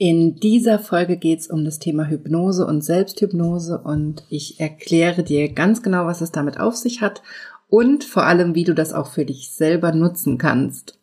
In 0.00 0.36
dieser 0.36 0.78
Folge 0.78 1.16
geht 1.16 1.40
es 1.40 1.48
um 1.48 1.64
das 1.64 1.80
Thema 1.80 2.06
Hypnose 2.06 2.64
und 2.64 2.84
Selbsthypnose 2.84 3.78
und 3.78 4.22
ich 4.30 4.60
erkläre 4.60 5.24
dir 5.24 5.52
ganz 5.52 5.82
genau, 5.82 6.06
was 6.06 6.20
es 6.20 6.30
damit 6.30 6.60
auf 6.60 6.76
sich 6.76 7.02
hat 7.02 7.20
und 7.68 8.04
vor 8.04 8.22
allem, 8.22 8.54
wie 8.54 8.62
du 8.62 8.74
das 8.74 8.92
auch 8.92 9.10
für 9.10 9.24
dich 9.24 9.50
selber 9.50 9.90
nutzen 9.90 10.38
kannst. 10.38 10.96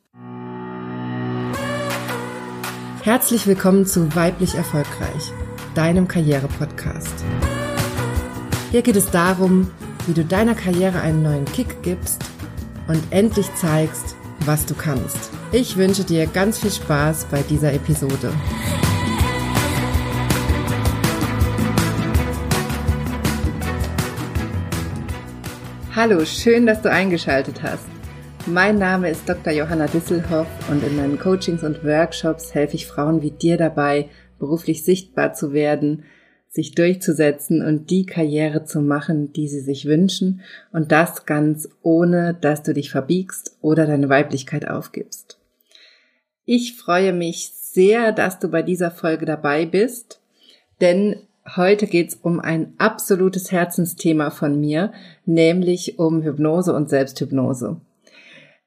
Herzlich 3.04 3.46
willkommen 3.47 3.86
zu 3.86 4.16
Weiblich 4.16 4.55
Erfolgreich, 4.55 5.34
deinem 5.75 6.07
Karriere-Podcast. 6.07 7.25
Hier 8.71 8.82
geht 8.82 8.96
es 8.96 9.12
darum, 9.12 9.71
wie 10.07 10.14
du 10.14 10.23
deiner 10.23 10.55
Karriere 10.55 11.02
einen 11.02 11.21
neuen 11.21 11.43
Kick 11.43 11.84
gibst 11.84 12.23
und 12.88 13.04
endlich 13.09 13.54
zeigst, 13.55 14.16
was 14.46 14.66
du 14.66 14.73
kannst. 14.73 15.32
Ich 15.52 15.75
wünsche 15.75 16.05
dir 16.05 16.27
ganz 16.27 16.59
viel 16.59 16.71
Spaß 16.71 17.25
bei 17.25 17.41
dieser 17.41 17.73
Episode. 17.73 18.32
Hallo, 25.95 26.26
schön, 26.26 26.66
dass 26.66 26.81
du 26.81 26.91
eingeschaltet 26.91 27.63
hast. 27.63 27.88
Mein 28.48 28.77
Name 28.77 29.09
ist 29.09 29.30
Dr. 29.30 29.54
Johanna 29.54 29.88
Disselhoff 29.88 30.45
und 30.70 30.84
in 30.84 30.98
meinen 30.98 31.18
Coachings 31.18 31.63
und 31.63 31.85
Workshops 31.85 32.54
helfe 32.54 32.76
ich 32.76 32.85
Frauen 32.85 33.21
wie 33.21 33.31
dir 33.31 33.55
dabei, 33.55 34.09
beruflich 34.38 34.84
sichtbar 34.84 35.31
zu 35.31 35.54
werden, 35.54 36.04
sich 36.49 36.76
durchzusetzen 36.76 37.66
und 37.66 37.91
die 37.91 38.05
Karriere 38.05 38.66
zu 38.66 38.81
machen, 38.81 39.31
die 39.31 39.48
sie 39.48 39.62
sich 39.62 39.85
wünschen 39.85 40.41
und 40.73 40.91
das 40.91 41.26
ganz 41.26 41.70
ohne, 41.81 42.34
dass 42.41 42.62
du 42.62 42.73
dich 42.73 42.91
verbiegst 42.91 43.55
oder 43.62 43.88
deine 43.88 44.09
Weiblichkeit 44.09 44.68
aufgibst. 44.68 45.40
Ich 46.43 46.76
freue 46.76 47.13
mich 47.13 47.52
sehr, 47.54 48.12
dass 48.12 48.40
du 48.40 48.49
bei 48.49 48.63
dieser 48.63 48.91
Folge 48.91 49.26
dabei 49.26 49.66
bist, 49.66 50.20
denn 50.82 51.21
Heute 51.55 51.85
geht's 51.85 52.17
um 52.20 52.40
ein 52.40 52.73
absolutes 52.80 53.51
Herzensthema 53.51 54.32
von 54.32 54.60
mir, 54.60 54.91
nämlich 55.26 55.99
um 55.99 56.24
Hypnose 56.24 56.74
und 56.74 56.90
Selbsthypnose. 56.90 57.79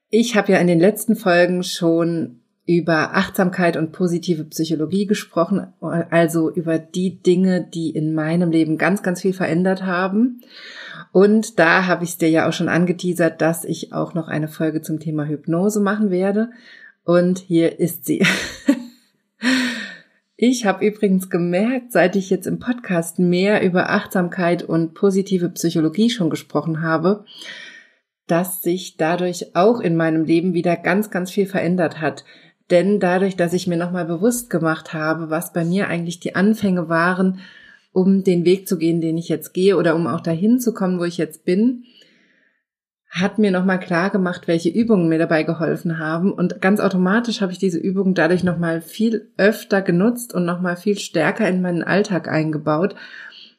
Ich 0.09 0.35
habe 0.35 0.53
ja 0.53 0.59
in 0.59 0.67
den 0.67 0.79
letzten 0.79 1.17
Folgen 1.17 1.63
schon 1.63 2.39
über 2.65 3.15
Achtsamkeit 3.15 3.75
und 3.75 3.91
positive 3.91 4.43
Psychologie 4.45 5.07
gesprochen, 5.07 5.73
also 5.81 6.51
über 6.51 6.79
die 6.79 7.21
Dinge, 7.21 7.67
die 7.73 7.89
in 7.89 8.13
meinem 8.13 8.51
Leben 8.51 8.77
ganz, 8.77 9.03
ganz 9.03 9.21
viel 9.21 9.33
verändert 9.33 9.83
haben. 9.83 10.41
Und 11.11 11.59
da 11.59 11.87
habe 11.87 12.03
ich 12.03 12.11
es 12.11 12.17
dir 12.17 12.29
ja 12.29 12.47
auch 12.47 12.53
schon 12.53 12.69
angeteasert, 12.69 13.41
dass 13.41 13.65
ich 13.65 13.91
auch 13.91 14.13
noch 14.13 14.27
eine 14.27 14.47
Folge 14.47 14.81
zum 14.81 14.99
Thema 14.99 15.25
Hypnose 15.25 15.79
machen 15.79 16.11
werde. 16.11 16.51
Und 17.03 17.39
hier 17.39 17.79
ist 17.79 18.05
sie. 18.05 18.23
Ich 20.41 20.65
habe 20.65 20.85
übrigens 20.85 21.29
gemerkt, 21.29 21.91
seit 21.91 22.15
ich 22.15 22.29
jetzt 22.29 22.47
im 22.47 22.59
Podcast 22.59 23.19
mehr 23.19 23.61
über 23.61 23.89
Achtsamkeit 23.89 24.63
und 24.63 24.93
positive 24.93 25.49
Psychologie 25.49 26.09
schon 26.09 26.29
gesprochen 26.29 26.81
habe, 26.81 27.25
dass 28.25 28.61
sich 28.61 28.95
dadurch 28.95 29.53
auch 29.57 29.81
in 29.81 29.97
meinem 29.97 30.23
Leben 30.23 30.53
wieder 30.53 30.77
ganz, 30.77 31.11
ganz 31.11 31.29
viel 31.29 31.45
verändert 31.45 31.99
hat. 31.99 32.23
Denn 32.69 33.01
dadurch, 33.01 33.35
dass 33.35 33.51
ich 33.51 33.67
mir 33.67 33.75
nochmal 33.75 34.05
bewusst 34.05 34.49
gemacht 34.49 34.93
habe, 34.93 35.29
was 35.29 35.51
bei 35.51 35.65
mir 35.65 35.89
eigentlich 35.89 36.21
die 36.21 36.35
Anfänge 36.35 36.87
waren, 36.87 37.41
um 37.91 38.23
den 38.23 38.45
Weg 38.45 38.65
zu 38.65 38.77
gehen, 38.77 39.01
den 39.01 39.17
ich 39.17 39.27
jetzt 39.27 39.53
gehe 39.53 39.75
oder 39.75 39.93
um 39.93 40.07
auch 40.07 40.21
dahin 40.21 40.61
zu 40.61 40.73
kommen, 40.73 40.99
wo 40.99 41.03
ich 41.03 41.17
jetzt 41.17 41.43
bin, 41.43 41.83
hat 43.09 43.39
mir 43.39 43.49
nochmal 43.49 43.79
klar 43.79 44.11
gemacht, 44.11 44.47
welche 44.47 44.69
Übungen 44.69 45.09
mir 45.09 45.17
dabei 45.17 45.41
geholfen 45.43 45.97
haben. 45.97 46.31
Und 46.31 46.61
ganz 46.61 46.79
automatisch 46.79 47.41
habe 47.41 47.51
ich 47.51 47.57
diese 47.57 47.79
Übungen 47.79 48.13
dadurch 48.13 48.43
nochmal 48.43 48.81
viel 48.81 49.31
öfter 49.35 49.81
genutzt 49.81 50.33
und 50.33 50.45
nochmal 50.45 50.77
viel 50.77 50.97
stärker 50.97 51.49
in 51.49 51.61
meinen 51.61 51.83
Alltag 51.83 52.27
eingebaut. 52.27 52.95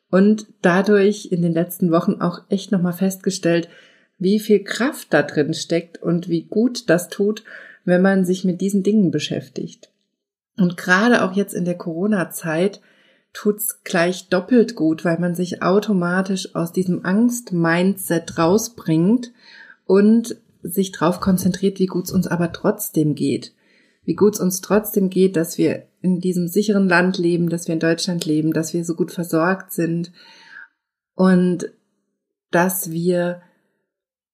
Und 0.09 0.47
dadurch 0.63 1.29
in 1.33 1.43
den 1.43 1.53
letzten 1.53 1.91
Wochen 1.91 2.21
auch 2.21 2.43
echt 2.49 2.71
nochmal 2.71 2.93
festgestellt, 2.93 3.69
wie 4.19 4.39
viel 4.39 4.63
Kraft 4.63 5.13
da 5.13 5.23
drin 5.23 5.53
steckt 5.53 6.01
und 6.01 6.29
wie 6.29 6.45
gut 6.45 6.89
das 6.89 7.09
tut, 7.09 7.43
wenn 7.85 8.03
man 8.03 8.25
sich 8.25 8.45
mit 8.45 8.61
diesen 8.61 8.83
Dingen 8.83 9.11
beschäftigt. 9.11 9.91
Und 10.57 10.77
gerade 10.77 11.25
auch 11.25 11.33
jetzt 11.33 11.55
in 11.55 11.65
der 11.65 11.77
Corona-Zeit 11.77 12.81
tut's 13.33 13.83
gleich 13.83 14.29
doppelt 14.29 14.75
gut, 14.75 15.05
weil 15.05 15.19
man 15.19 15.35
sich 15.35 15.63
automatisch 15.63 16.55
aus 16.55 16.73
diesem 16.73 17.05
Angst-Mindset 17.05 18.39
rausbringt 18.39 19.33
und 19.91 20.37
sich 20.63 20.93
darauf 20.93 21.19
konzentriert, 21.19 21.81
wie 21.81 21.87
gut 21.87 22.05
es 22.05 22.13
uns 22.13 22.29
aber 22.29 22.53
trotzdem 22.53 23.17
geht. 23.17 23.57
Wie 24.05 24.15
gut 24.15 24.35
es 24.35 24.41
uns 24.41 24.61
trotzdem 24.61 25.11
geht, 25.11 25.35
dass 25.35 25.59
wir 25.59 25.83
in 26.01 26.21
diesem 26.21 26.47
sicheren 26.47 26.89
Land 26.89 27.19
leben, 27.19 27.49
dass 27.49 27.67
wir 27.67 27.73
in 27.73 27.81
Deutschland 27.81 28.25
leben, 28.25 28.53
dass 28.53 28.73
wir 28.73 28.85
so 28.85 28.95
gut 28.95 29.11
versorgt 29.11 29.73
sind 29.73 30.13
und 31.17 31.73
dass 32.53 32.93
wir 32.93 33.43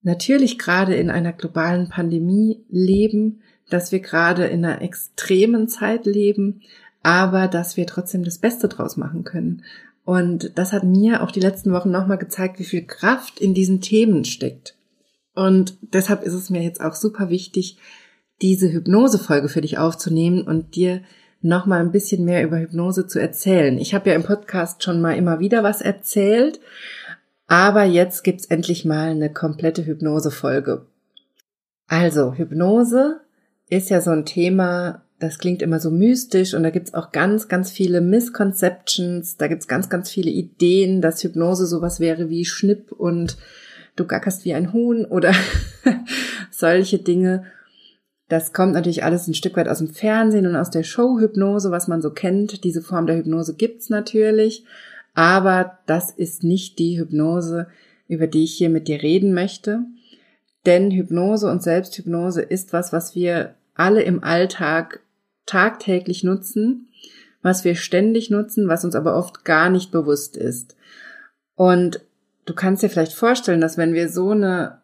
natürlich 0.03 0.59
gerade 0.59 0.95
in 0.95 1.09
einer 1.09 1.33
globalen 1.33 1.89
Pandemie 1.89 2.63
leben, 2.69 3.41
dass 3.71 3.93
wir 3.93 4.01
gerade 4.01 4.45
in 4.45 4.63
einer 4.63 4.83
extremen 4.83 5.69
Zeit 5.69 6.05
leben, 6.05 6.61
aber 7.03 7.49
dass 7.49 7.79
wir 7.79 7.87
trotzdem 7.87 8.25
das 8.25 8.37
Beste 8.37 8.69
draus 8.69 8.99
machen 8.99 9.25
können. 9.25 9.63
Und 10.05 10.59
das 10.59 10.75
hat 10.75 10.85
mir 10.85 11.23
auch 11.23 11.31
die 11.31 11.41
letzten 11.41 11.73
Wochen 11.73 11.91
nochmal 11.91 12.19
gezeigt, 12.19 12.59
wie 12.59 12.65
viel 12.65 12.85
Kraft 12.85 13.41
in 13.41 13.55
diesen 13.55 13.81
Themen 13.81 14.27
steckt. 14.27 14.76
Und 15.37 15.77
deshalb 15.83 16.23
ist 16.25 16.33
es 16.33 16.51
mir 16.51 16.63
jetzt 16.63 16.81
auch 16.81 16.95
super 16.95 17.29
wichtig, 17.29 17.79
diese 18.41 18.73
Hypnose-Folge 18.73 19.49
für 19.49 19.61
dich 19.61 19.79
aufzunehmen 19.79 20.43
und 20.43 20.75
dir 20.75 21.03
nochmal 21.43 21.81
ein 21.81 21.93
bisschen 21.93 22.25
mehr 22.25 22.43
über 22.43 22.59
Hypnose 22.59 23.07
zu 23.07 23.21
erzählen. 23.21 23.79
Ich 23.79 23.95
habe 23.95 24.09
ja 24.09 24.17
im 24.17 24.25
Podcast 24.25 24.83
schon 24.83 25.01
mal 25.01 25.13
immer 25.13 25.39
wieder 25.39 25.63
was 25.63 25.83
erzählt, 25.83 26.59
aber 27.47 27.85
jetzt 27.85 28.25
gibt's 28.25 28.47
endlich 28.47 28.87
mal 28.87 29.11
eine 29.11 29.31
komplette 29.31 29.85
Hypnose-Folge. 29.85 30.87
Also, 31.87 32.33
Hypnose 32.33 33.21
ist 33.69 33.91
ja 33.91 34.01
so 34.01 34.13
ein 34.13 34.25
Thema, 34.25 35.03
das 35.19 35.39
klingt 35.39 35.61
immer 35.61 35.81
so 35.81 35.91
mystisch 35.91 36.55
und 36.55 36.63
da 36.63 36.71
gibt's 36.71 36.95
auch 36.95 37.13
ganz, 37.13 37.47
ganz 37.47 37.71
viele 37.71 38.01
Misconceptions, 38.01 39.37
da 39.37 39.49
gibt's 39.49 39.69
ganz, 39.69 39.91
ganz 39.91 40.11
viele 40.11 40.31
Ideen, 40.31 41.03
dass 41.03 41.23
Hypnose 41.23 41.67
sowas 41.67 42.01
wäre 42.01 42.31
wie 42.31 42.47
Schnipp 42.47 42.91
und 42.91 43.37
du 43.97 44.07
gackerst 44.07 44.45
wie 44.45 44.55
ein 44.55 44.73
Huhn 44.73 45.05
oder 45.05 45.33
solche 46.51 46.99
Dinge. 46.99 47.45
Das 48.29 48.53
kommt 48.53 48.73
natürlich 48.73 49.05
alles 49.05 49.29
ein 49.29 49.35
Stück 49.35 49.57
weit 49.57 49.69
aus 49.69 49.79
dem 49.79 49.89
Fernsehen 49.89 50.47
und 50.47 50.57
aus 50.57 50.71
der 50.71 50.83
Show-Hypnose, 50.83 51.71
was 51.71 51.89
man 51.89 52.03
so 52.03 52.11
kennt. 52.11 52.65
Diese 52.65 52.83
Form 52.83 53.07
der 53.07 53.17
Hypnose 53.17 53.55
gibt's 53.55 53.89
natürlich, 53.89 54.65
aber 55.15 55.79
das 55.87 56.11
ist 56.11 56.45
nicht 56.45 56.79
die 56.79 56.99
Hypnose, 56.99 57.69
über 58.09 58.27
die 58.27 58.45
ich 58.45 58.55
hier 58.55 58.69
mit 58.69 58.89
dir 58.89 59.03
reden 59.03 59.33
möchte. 59.33 59.85
Denn 60.67 60.91
Hypnose 60.91 61.49
und 61.49 61.63
Selbsthypnose 61.63 62.43
ist 62.43 62.73
was, 62.73 62.93
was 62.93 63.15
wir 63.15 63.55
alle 63.75 64.03
im 64.03 64.25
Alltag 64.25 65.01
tagtäglich 65.47 66.25
nutzen, 66.25 66.89
was 67.43 67.65
wir 67.65 67.77
ständig 67.77 68.31
nutzen, 68.31 68.67
was 68.67 68.85
uns 68.85 68.97
aber 68.97 69.17
oft 69.17 69.45
gar 69.45 69.71
nicht 69.71 69.93
bewusst 69.93 70.37
ist. 70.37 70.77
Und 71.55 72.01
du 72.47 72.55
kannst 72.55 72.83
dir 72.83 72.89
vielleicht 72.89 73.13
vorstellen, 73.13 73.61
dass 73.61 73.77
wenn 73.77 73.93
wir 73.93 74.09
so 74.09 74.31
eine 74.31 74.79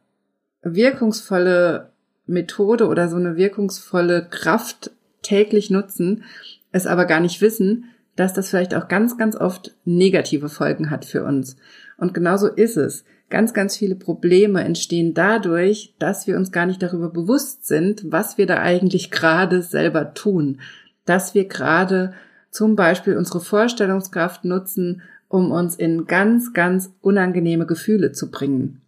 wirkungsvolle 0.62 1.90
Methode 2.26 2.86
oder 2.86 3.08
so 3.08 3.16
eine 3.16 3.36
wirkungsvolle 3.36 4.28
Kraft 4.28 4.90
täglich 5.22 5.70
nutzen, 5.70 6.24
es 6.72 6.86
aber 6.86 7.06
gar 7.06 7.20
nicht 7.20 7.40
wissen, 7.40 7.84
dass 8.16 8.34
das 8.34 8.50
vielleicht 8.50 8.74
auch 8.74 8.88
ganz, 8.88 9.16
ganz 9.16 9.36
oft 9.36 9.74
negative 9.84 10.48
Folgen 10.48 10.90
hat 10.90 11.04
für 11.04 11.24
uns. 11.24 11.56
Und 11.96 12.12
genauso 12.14 12.48
ist 12.48 12.76
es. 12.76 13.04
Ganz, 13.30 13.54
ganz 13.54 13.76
viele 13.76 13.94
Probleme 13.94 14.62
entstehen 14.62 15.14
dadurch, 15.14 15.94
dass 15.98 16.26
wir 16.26 16.36
uns 16.36 16.52
gar 16.52 16.66
nicht 16.66 16.82
darüber 16.82 17.08
bewusst 17.08 17.66
sind, 17.66 18.02
was 18.12 18.36
wir 18.36 18.46
da 18.46 18.58
eigentlich 18.58 19.10
gerade 19.10 19.62
selber 19.62 20.12
tun. 20.12 20.60
Dass 21.06 21.34
wir 21.34 21.48
gerade 21.48 22.12
zum 22.50 22.76
Beispiel 22.76 23.16
unsere 23.16 23.40
Vorstellungskraft 23.40 24.44
nutzen, 24.44 25.00
um 25.32 25.50
uns 25.50 25.76
in 25.76 26.04
ganz, 26.04 26.52
ganz 26.52 26.92
unangenehme 27.00 27.64
Gefühle 27.64 28.12
zu 28.12 28.30
bringen. 28.30 28.82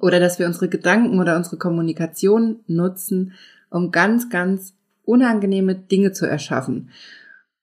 Oder 0.00 0.20
dass 0.20 0.38
wir 0.38 0.46
unsere 0.46 0.68
Gedanken 0.68 1.18
oder 1.18 1.34
unsere 1.34 1.56
Kommunikation 1.56 2.60
nutzen, 2.66 3.32
um 3.70 3.90
ganz, 3.90 4.28
ganz 4.28 4.74
unangenehme 5.04 5.74
Dinge 5.74 6.12
zu 6.12 6.26
erschaffen. 6.26 6.90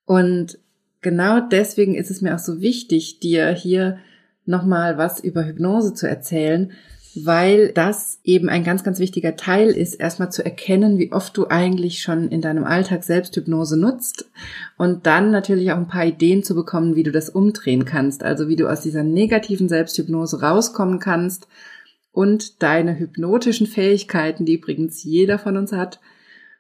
Und 0.06 0.58
genau 1.02 1.40
deswegen 1.40 1.94
ist 1.94 2.10
es 2.10 2.22
mir 2.22 2.34
auch 2.34 2.40
so 2.40 2.62
wichtig, 2.62 3.20
dir 3.20 3.52
hier 3.52 4.00
nochmal 4.44 4.98
was 4.98 5.20
über 5.20 5.46
Hypnose 5.46 5.94
zu 5.94 6.10
erzählen, 6.10 6.72
weil 7.16 7.72
das 7.72 8.20
eben 8.24 8.50
ein 8.50 8.64
ganz, 8.64 8.84
ganz 8.84 9.00
wichtiger 9.00 9.36
Teil 9.36 9.70
ist, 9.70 9.96
erstmal 9.96 10.32
zu 10.32 10.44
erkennen, 10.44 11.00
wie 11.00 11.12
oft 11.12 11.36
du 11.36 11.48
eigentlich 11.48 12.02
schon 12.02 12.30
in 12.30 12.42
deinem 12.42 12.64
Alltag 12.64 13.04
Selbsthypnose 13.04 13.80
nutzt 13.80 14.30
und 14.78 15.06
dann 15.08 15.32
natürlich 15.32 15.72
auch 15.72 15.78
ein 15.78 15.88
paar 15.88 16.06
Ideen 16.06 16.44
zu 16.44 16.54
bekommen, 16.54 16.96
wie 16.96 17.04
du 17.04 17.12
das 17.12 17.30
umdrehen 17.30 17.86
kannst, 17.86 18.24
also 18.24 18.48
wie 18.48 18.56
du 18.56 18.68
aus 18.68 18.82
dieser 18.82 19.04
negativen 19.04 19.70
Selbsthypnose 19.70 20.42
rauskommen 20.42 21.00
kannst 21.00 21.48
und 22.12 22.62
deine 22.62 23.00
hypnotischen 23.00 23.68
Fähigkeiten, 23.68 24.46
die 24.46 24.56
übrigens 24.56 25.04
jeder 25.04 25.40
von 25.40 25.58
uns 25.58 25.72
hat, 25.72 26.00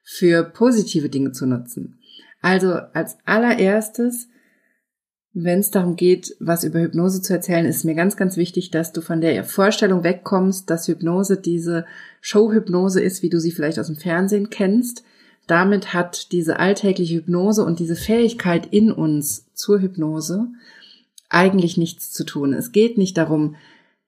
für 0.04 0.44
positive 0.44 1.10
Dinge 1.10 1.31
zu 1.31 1.45
nutzen. 1.45 2.00
Also 2.42 2.74
als 2.74 3.18
allererstes, 3.25 4.30
wenn 5.34 5.60
es 5.60 5.70
darum 5.70 5.96
geht, 5.96 6.36
was 6.40 6.64
über 6.64 6.80
Hypnose 6.80 7.22
zu 7.22 7.34
erzählen, 7.34 7.66
ist 7.66 7.86
mir 7.86 7.96
ganz, 7.96 8.18
ganz 8.18 8.36
wichtig, 8.36 8.72
dass 8.72 8.92
du 8.92 9.02
von 9.02 9.22
der 9.22 9.44
Vorstellung 9.44 10.04
wegkommst, 10.04 10.70
dass 10.70 10.88
Hypnose 10.88 11.38
diese 11.38 11.86
Showhypnose 12.22 13.02
ist, 13.02 13.22
wie 13.22 13.30
du 13.30 13.40
sie 13.40 13.52
vielleicht 13.52 13.80
aus 13.80 13.88
dem 13.88 13.96
Fernsehen 13.96 14.50
kennst. 14.50 15.04
Damit 15.46 15.94
hat 15.94 16.31
diese 16.31 16.60
alltägliche 16.60 17.16
Hypnose 17.16 17.64
und 17.64 17.80
diese 17.80 17.96
Fähigkeit 17.96 18.68
in 18.72 18.92
uns 18.92 19.46
zur 19.54 19.81
Hypnose 19.81 20.48
eigentlich 21.30 21.78
nichts 21.78 22.12
zu 22.12 22.24
tun. 22.24 22.54
Es 22.54 22.72
geht 22.72 22.98
nicht 22.98 23.18
darum, 23.18 23.56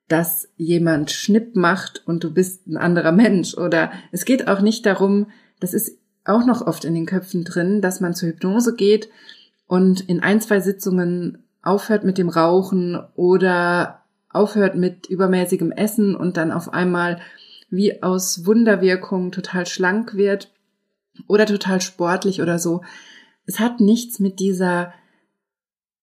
dass 0.07 0.49
jemand 0.57 1.11
Schnipp 1.11 1.55
macht 1.55 2.01
und 2.05 2.23
du 2.23 2.33
bist 2.33 2.67
ein 2.67 2.77
anderer 2.77 3.11
Mensch. 3.11 3.55
Oder 3.55 3.91
es 4.11 4.25
geht 4.25 4.47
auch 4.47 4.61
nicht 4.61 4.85
darum, 4.85 5.27
das 5.59 5.73
ist 5.73 5.97
auch 6.25 6.45
noch 6.45 6.65
oft 6.65 6.83
in 6.83 6.95
den 6.95 7.05
Köpfen 7.05 7.43
drin, 7.43 7.81
dass 7.81 8.01
man 8.01 8.15
zur 8.15 8.29
Hypnose 8.29 8.75
geht 8.75 9.09
und 9.71 10.01
in 10.01 10.19
ein, 10.19 10.41
zwei 10.41 10.59
Sitzungen 10.59 11.45
aufhört 11.61 12.03
mit 12.03 12.17
dem 12.17 12.27
Rauchen 12.27 12.99
oder 13.15 14.01
aufhört 14.27 14.75
mit 14.75 15.05
übermäßigem 15.07 15.71
Essen 15.71 16.13
und 16.13 16.35
dann 16.35 16.51
auf 16.51 16.73
einmal 16.73 17.21
wie 17.69 18.03
aus 18.03 18.45
Wunderwirkung 18.45 19.31
total 19.31 19.65
schlank 19.65 20.13
wird 20.13 20.51
oder 21.25 21.45
total 21.45 21.79
sportlich 21.79 22.41
oder 22.41 22.59
so. 22.59 22.81
Es 23.45 23.61
hat 23.61 23.79
nichts 23.79 24.19
mit 24.19 24.41
dieser 24.41 24.93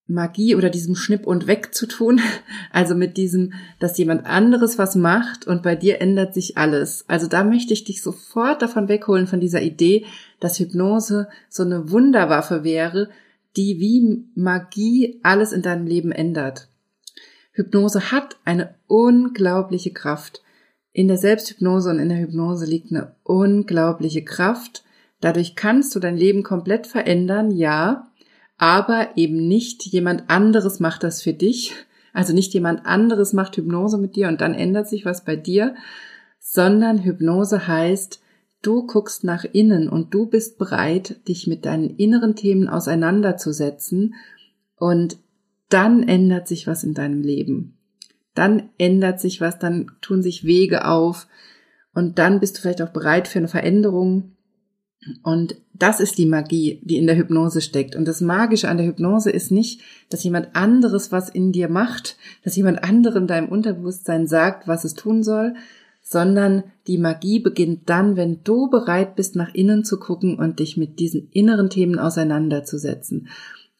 Magie 0.07 0.55
oder 0.55 0.71
diesem 0.71 0.95
Schnipp 0.95 1.27
und 1.27 1.47
weg 1.47 1.75
zu 1.75 1.87
tun. 1.87 2.23
Also 2.73 2.95
mit 2.95 3.19
diesem, 3.19 3.53
dass 3.81 3.99
jemand 3.99 4.25
anderes 4.25 4.79
was 4.79 4.95
macht 4.95 5.47
und 5.47 5.63
bei 5.63 5.77
dir 5.77 6.01
ändert 6.01 6.33
sich 6.33 6.57
alles. 6.57 7.05
Also 7.07 7.27
da 7.27 7.45
möchte 7.45 7.75
ich 7.75 7.85
dich 7.85 8.01
sofort 8.01 8.63
davon 8.63 8.89
wegholen 8.89 9.27
von 9.27 9.41
dieser 9.41 9.61
Idee, 9.61 10.07
dass 10.41 10.59
Hypnose 10.59 11.29
so 11.51 11.65
eine 11.65 11.91
Wunderwaffe 11.91 12.65
wäre, 12.65 13.11
die 13.57 13.79
wie 13.79 14.25
Magie 14.35 15.21
alles 15.23 15.53
in 15.53 15.63
deinem 15.63 15.87
Leben 15.87 16.13
ändert. 16.13 16.69
Hypnose 17.53 18.13
hat 18.13 18.37
eine 18.45 18.75
unglaubliche 18.87 19.93
Kraft. 19.93 20.43
In 20.93 21.09
der 21.09 21.19
Selbsthypnose 21.19 21.91
und 21.91 21.99
in 21.99 22.09
der 22.09 22.19
Hypnose 22.19 22.67
liegt 22.67 22.93
eine 22.93 23.17
unglaubliche 23.25 24.23
Kraft. 24.23 24.85
Dadurch 25.21 25.57
kannst 25.57 25.95
du 25.95 26.01
dein 26.01 26.17
Leben 26.17 26.43
komplett 26.45 26.87
verändern, 26.87 27.51
ja, 27.51 28.11
aber 28.57 29.17
eben 29.17 29.49
nicht 29.49 29.85
jemand 29.85 30.31
anderes 30.31 30.81
macht 30.81 31.03
das 31.03 31.23
für 31.23 31.33
dich. 31.33 31.75
Also 32.13 32.33
nicht 32.33 32.55
jemand 32.55 32.87
anderes 32.87 33.33
macht 33.33 33.57
Hypnose 33.57 33.99
mit 33.99 34.17
dir 34.17 34.29
und 34.29 34.41
dann 34.41 34.55
ändert 34.55 34.89
sich 34.89 35.05
was 35.05 35.25
bei 35.25 35.37
dir, 35.37 35.75
sondern 36.39 37.03
Hypnose 37.03 37.69
heißt, 37.69 38.21
du 38.63 38.87
guckst 38.87 39.25
nach 39.25 39.45
innen 39.45 39.89
und 39.89 40.13
du 40.15 40.27
bist 40.27 40.59
bereit, 40.59 41.27
dich 41.29 41.47
mit 41.47 41.65
deinen 41.65 41.97
inneren 41.97 42.35
Themen 42.35 42.69
auseinanderzusetzen 42.69 44.15
und 44.77 45.19
dann 45.69 46.03
ändert 46.03 46.49
sich 46.49 46.67
was 46.67 46.85
in 46.85 46.95
deinem 46.95 47.23
Leben. 47.23 47.77
Dann 48.35 48.71
ändert 48.79 49.21
sich 49.21 49.41
was, 49.41 49.59
dann 49.59 49.91
tun 50.01 50.23
sich 50.23 50.45
Wege 50.45 50.87
auf 50.87 51.27
und 51.95 52.19
dann 52.19 52.41
bist 52.41 52.57
du 52.57 52.63
vielleicht 52.63 52.83
auch 52.83 52.93
bereit 52.93 53.29
für 53.29 53.39
eine 53.39 53.49
Veränderung 53.49 54.37
und 55.23 55.57
das 55.75 56.01
ist 56.01 56.19
die 56.19 56.27
Magie, 56.27 56.81
die 56.85 56.97
in 56.97 57.07
der 57.07 57.17
Hypnose 57.17 57.61
steckt. 57.61 57.95
Und 57.95 58.07
das 58.07 58.21
Magische 58.21 58.69
an 58.69 58.79
der 58.79 58.87
Hypnose 58.87 59.31
ist 59.31 59.51
nicht, 59.51 59.81
dass 60.11 60.25
jemand 60.25 60.55
anderes 60.57 61.13
was 61.13 61.29
in 61.29 61.53
dir 61.53 61.69
macht, 61.69 62.17
dass 62.43 62.57
jemand 62.57 62.83
anderem 62.83 63.27
deinem 63.27 63.49
Unterbewusstsein 63.49 64.27
sagt, 64.27 64.67
was 64.67 64.85
es 64.85 64.95
tun 64.95 65.23
soll, 65.23 65.55
sondern 66.11 66.63
die 66.87 66.97
Magie 66.97 67.39
beginnt 67.39 67.91
dann, 67.91 68.17
wenn 68.17 68.43
du 68.43 68.71
bereit 68.71 69.15
bist, 69.15 69.37
nach 69.37 69.53
innen 69.53 69.85
zu 69.85 69.99
gucken 69.99 70.39
und 70.39 70.59
dich 70.59 70.79
mit 70.79 71.01
diesen 71.01 71.29
inneren 71.33 71.69
Themen 71.69 71.99
auseinanderzusetzen. 71.99 73.29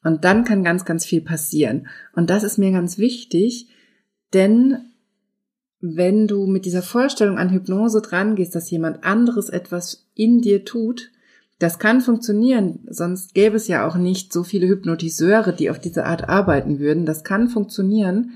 Und 0.05 0.27
dann 0.27 0.45
kann 0.45 0.63
ganz, 0.63 0.85
ganz 0.85 1.07
viel 1.07 1.23
passieren. 1.23 1.87
Und 2.15 2.29
das 2.29 2.43
ist 2.43 2.59
mir 2.59 2.71
ganz 2.71 2.99
wichtig, 2.99 3.69
denn 4.35 4.77
wenn 5.81 6.27
du 6.27 6.47
mit 6.47 6.67
dieser 6.67 6.83
Vorstellung 6.83 7.39
an 7.39 7.49
Hypnose 7.49 8.03
dran 8.03 8.37
gehst, 8.37 8.55
dass 8.55 8.71
jemand 8.71 9.05
anderes 9.05 9.49
etwas 9.49 10.07
in 10.15 10.43
dir 10.43 10.67
tut, 10.67 11.11
das 11.59 11.79
kann 11.79 12.03
funktionieren, 12.03 12.81
sonst 12.91 13.33
gäbe 13.33 13.57
es 13.57 13.69
ja 13.69 13.89
auch 13.89 13.97
nicht 13.97 14.35
so 14.35 14.45
viele 14.45 14.69
Hypnotiseure, 14.69 15.55
die 15.55 15.71
auf 15.71 15.79
diese 15.79 16.05
Art 16.05 16.29
arbeiten 16.29 16.79
würden. 16.79 17.07
Das 17.07 17.25
kann 17.25 17.49
funktionieren, 17.49 18.33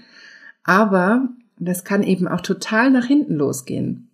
aber 0.65 1.29
das 1.65 1.85
kann 1.85 2.03
eben 2.03 2.29
auch 2.29 2.41
total 2.41 2.91
nach 2.91 3.05
hinten 3.05 3.35
losgehen. 3.35 4.11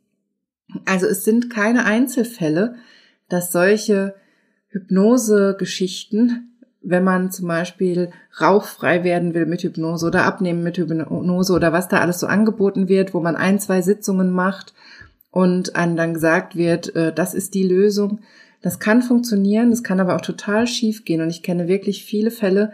Also 0.85 1.07
es 1.07 1.25
sind 1.25 1.51
keine 1.51 1.85
Einzelfälle, 1.85 2.77
dass 3.29 3.53
solche 3.53 4.15
Hypnose-Geschichten 4.69 6.49
wenn 6.89 7.05
man 7.05 7.31
zum 7.31 7.49
Beispiel 7.49 8.11
rauchfrei 8.41 9.05
werden 9.05 9.35
will 9.35 9.47
mit 9.47 9.63
Hypnose 9.63 10.07
oder 10.07 10.25
abnehmen 10.25 10.63
mit 10.63 10.79
Hypnose 10.79 11.53
oder 11.53 11.73
was 11.73 11.89
da 11.89 11.99
alles 12.01 12.21
so 12.21 12.27
angeboten 12.27 12.89
wird, 12.89 13.15
wo 13.15 13.21
man 13.21 13.37
ein, 13.37 13.59
zwei 13.59 13.83
Sitzungen 13.83 14.31
macht 14.31 14.75
und 15.31 15.77
einem 15.77 15.97
dann 15.97 16.15
gesagt 16.15 16.57
wird, 16.57 16.95
äh, 16.95 17.13
das 17.13 17.35
ist 17.35 17.55
die 17.55 17.65
Lösung. 17.65 18.21
Das 18.63 18.79
kann 18.79 19.03
funktionieren, 19.03 19.71
das 19.71 19.83
kann 19.83 20.01
aber 20.01 20.17
auch 20.17 20.21
total 20.21 20.67
schief 20.67 21.05
gehen 21.05 21.21
und 21.21 21.31
ich 21.31 21.43
kenne 21.43 21.69
wirklich 21.69 22.05
viele 22.05 22.31
Fälle, 22.31 22.73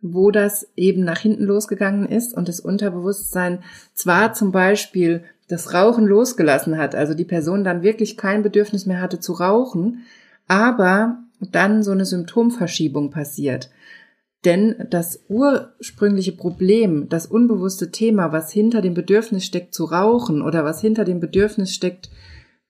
wo 0.00 0.30
das 0.30 0.68
eben 0.76 1.02
nach 1.02 1.18
hinten 1.18 1.44
losgegangen 1.44 2.06
ist 2.06 2.34
und 2.36 2.48
das 2.48 2.60
Unterbewusstsein 2.60 3.64
zwar 3.94 4.32
zum 4.32 4.52
Beispiel 4.52 5.24
das 5.48 5.74
Rauchen 5.74 6.06
losgelassen 6.06 6.78
hat, 6.78 6.94
also 6.94 7.14
die 7.14 7.24
Person 7.24 7.64
dann 7.64 7.82
wirklich 7.82 8.16
kein 8.16 8.42
Bedürfnis 8.42 8.86
mehr 8.86 9.00
hatte 9.00 9.18
zu 9.18 9.32
rauchen, 9.32 10.02
aber 10.46 11.18
dann 11.40 11.82
so 11.82 11.90
eine 11.90 12.04
Symptomverschiebung 12.04 13.10
passiert. 13.10 13.70
Denn 14.44 14.76
das 14.90 15.24
ursprüngliche 15.28 16.32
Problem, 16.32 17.08
das 17.08 17.26
unbewusste 17.26 17.90
Thema, 17.90 18.30
was 18.30 18.52
hinter 18.52 18.82
dem 18.82 18.94
Bedürfnis 18.94 19.44
steckt 19.44 19.74
zu 19.74 19.84
rauchen 19.84 20.42
oder 20.42 20.64
was 20.64 20.80
hinter 20.80 21.04
dem 21.04 21.18
Bedürfnis 21.18 21.74
steckt, 21.74 22.10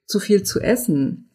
zu 0.07 0.19
viel 0.19 0.43
zu 0.45 0.61
essen, 0.61 1.29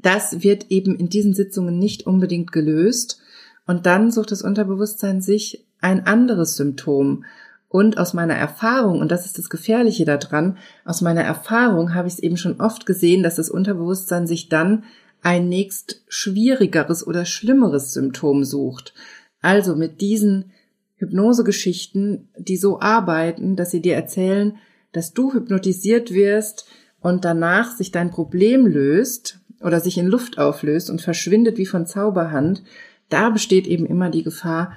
das 0.00 0.42
wird 0.42 0.70
eben 0.70 0.96
in 0.96 1.08
diesen 1.08 1.34
Sitzungen 1.34 1.78
nicht 1.78 2.06
unbedingt 2.06 2.52
gelöst. 2.52 3.20
Und 3.66 3.86
dann 3.86 4.10
sucht 4.10 4.30
das 4.30 4.42
Unterbewusstsein 4.42 5.20
sich 5.20 5.66
ein 5.80 6.06
anderes 6.06 6.56
Symptom. 6.56 7.24
Und 7.68 7.98
aus 7.98 8.14
meiner 8.14 8.34
Erfahrung, 8.34 9.00
und 9.00 9.10
das 9.10 9.26
ist 9.26 9.38
das 9.38 9.50
Gefährliche 9.50 10.04
daran, 10.04 10.58
aus 10.84 11.00
meiner 11.00 11.22
Erfahrung 11.22 11.94
habe 11.94 12.06
ich 12.06 12.14
es 12.14 12.20
eben 12.20 12.36
schon 12.36 12.60
oft 12.60 12.86
gesehen, 12.86 13.22
dass 13.22 13.36
das 13.36 13.50
Unterbewusstsein 13.50 14.26
sich 14.26 14.48
dann 14.48 14.84
ein 15.22 15.48
nächst 15.48 16.02
schwierigeres 16.06 17.06
oder 17.06 17.24
schlimmeres 17.24 17.92
Symptom 17.92 18.44
sucht. 18.44 18.94
Also 19.40 19.74
mit 19.74 20.00
diesen 20.00 20.52
Hypnosegeschichten, 20.96 22.28
die 22.38 22.56
so 22.56 22.80
arbeiten, 22.80 23.56
dass 23.56 23.70
sie 23.70 23.80
dir 23.80 23.94
erzählen, 23.94 24.56
dass 24.92 25.12
du 25.12 25.32
hypnotisiert 25.32 26.12
wirst 26.12 26.66
und 27.00 27.24
danach 27.24 27.76
sich 27.76 27.90
dein 27.90 28.10
Problem 28.10 28.66
löst 28.66 29.40
oder 29.60 29.80
sich 29.80 29.98
in 29.98 30.06
Luft 30.06 30.38
auflöst 30.38 30.90
und 30.90 31.02
verschwindet 31.02 31.58
wie 31.58 31.66
von 31.66 31.86
Zauberhand, 31.86 32.62
da 33.08 33.30
besteht 33.30 33.66
eben 33.66 33.86
immer 33.86 34.10
die 34.10 34.22
Gefahr, 34.22 34.72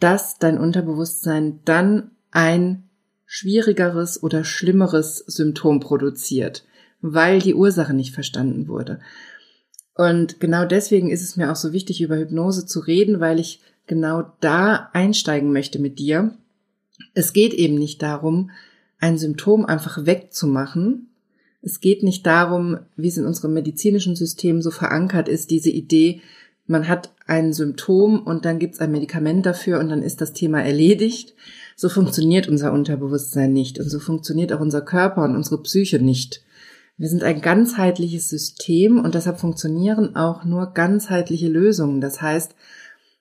dass 0.00 0.38
dein 0.38 0.58
Unterbewusstsein 0.58 1.60
dann 1.64 2.10
ein 2.30 2.84
schwierigeres 3.26 4.22
oder 4.22 4.44
schlimmeres 4.44 5.18
Symptom 5.18 5.80
produziert, 5.80 6.64
weil 7.00 7.40
die 7.40 7.54
Ursache 7.54 7.94
nicht 7.94 8.14
verstanden 8.14 8.68
wurde. 8.68 9.00
Und 9.96 10.40
genau 10.40 10.64
deswegen 10.64 11.10
ist 11.10 11.22
es 11.22 11.36
mir 11.36 11.50
auch 11.50 11.56
so 11.56 11.72
wichtig, 11.72 12.00
über 12.00 12.16
Hypnose 12.18 12.66
zu 12.66 12.80
reden, 12.80 13.20
weil 13.20 13.38
ich 13.38 13.60
genau 13.86 14.32
da 14.40 14.90
einsteigen 14.92 15.52
möchte 15.52 15.78
mit 15.78 15.98
dir. 15.98 16.36
Es 17.14 17.32
geht 17.32 17.54
eben 17.54 17.76
nicht 17.76 18.02
darum, 18.02 18.50
ein 18.98 19.18
Symptom 19.18 19.64
einfach 19.64 20.06
wegzumachen. 20.06 21.08
Es 21.62 21.80
geht 21.80 22.02
nicht 22.02 22.26
darum, 22.26 22.78
wie 22.96 23.08
es 23.08 23.16
in 23.16 23.26
unserem 23.26 23.54
medizinischen 23.54 24.16
System 24.16 24.62
so 24.62 24.70
verankert 24.70 25.28
ist, 25.28 25.50
diese 25.50 25.70
Idee, 25.70 26.20
man 26.66 26.88
hat 26.88 27.10
ein 27.26 27.52
Symptom 27.52 28.22
und 28.22 28.44
dann 28.44 28.58
gibt 28.58 28.74
es 28.74 28.80
ein 28.80 28.92
Medikament 28.92 29.44
dafür 29.46 29.80
und 29.80 29.88
dann 29.88 30.02
ist 30.02 30.20
das 30.20 30.32
Thema 30.32 30.62
erledigt. 30.62 31.34
So 31.76 31.88
funktioniert 31.88 32.48
unser 32.48 32.72
Unterbewusstsein 32.72 33.52
nicht 33.52 33.78
und 33.78 33.90
so 33.90 33.98
funktioniert 33.98 34.52
auch 34.52 34.60
unser 34.60 34.80
Körper 34.80 35.24
und 35.24 35.36
unsere 35.36 35.62
Psyche 35.62 35.98
nicht. 35.98 36.42
Wir 36.96 37.08
sind 37.08 37.24
ein 37.24 37.40
ganzheitliches 37.40 38.28
System 38.28 39.00
und 39.00 39.14
deshalb 39.14 39.40
funktionieren 39.40 40.14
auch 40.14 40.44
nur 40.44 40.72
ganzheitliche 40.72 41.48
Lösungen. 41.48 42.00
Das 42.00 42.22
heißt, 42.22 42.54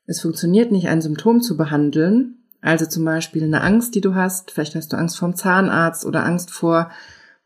es 0.06 0.22
funktioniert 0.22 0.72
nicht, 0.72 0.88
ein 0.88 1.02
Symptom 1.02 1.42
zu 1.42 1.58
behandeln, 1.58 2.38
also 2.62 2.86
zum 2.86 3.04
Beispiel 3.04 3.44
eine 3.44 3.62
Angst, 3.62 3.96
die 3.96 4.02
du 4.02 4.16
hast, 4.16 4.52
vielleicht 4.52 4.76
hast 4.76 4.94
du 4.94 4.98
Angst 4.98 5.18
vorm 5.18 5.36
Zahnarzt 5.36 6.06
oder 6.06 6.24
Angst 6.24 6.52
vor 6.52 6.92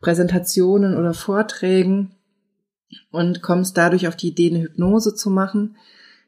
Präsentationen 0.00 0.96
oder 0.96 1.14
Vorträgen 1.14 2.12
und 3.10 3.42
kommst 3.42 3.76
dadurch 3.76 4.08
auf 4.08 4.16
die 4.16 4.28
Idee, 4.28 4.50
eine 4.50 4.62
Hypnose 4.62 5.14
zu 5.14 5.30
machen, 5.30 5.76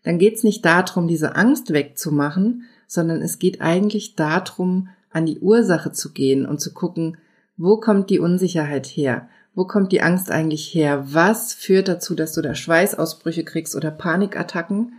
dann 0.02 0.18
geht 0.18 0.36
es 0.36 0.44
nicht 0.44 0.64
darum, 0.64 1.08
diese 1.08 1.36
Angst 1.36 1.72
wegzumachen, 1.72 2.64
sondern 2.86 3.22
es 3.22 3.38
geht 3.38 3.60
eigentlich 3.60 4.16
darum, 4.16 4.88
an 5.10 5.26
die 5.26 5.38
Ursache 5.40 5.92
zu 5.92 6.12
gehen 6.12 6.46
und 6.46 6.60
zu 6.60 6.72
gucken, 6.72 7.18
wo 7.56 7.78
kommt 7.78 8.10
die 8.10 8.18
Unsicherheit 8.18 8.86
her? 8.86 9.28
Wo 9.54 9.64
kommt 9.64 9.92
die 9.92 10.00
Angst 10.00 10.30
eigentlich 10.30 10.72
her? 10.72 11.04
Was 11.08 11.52
führt 11.52 11.88
dazu, 11.88 12.14
dass 12.14 12.32
du 12.32 12.40
da 12.40 12.54
Schweißausbrüche 12.54 13.44
kriegst 13.44 13.76
oder 13.76 13.90
Panikattacken? 13.90 14.92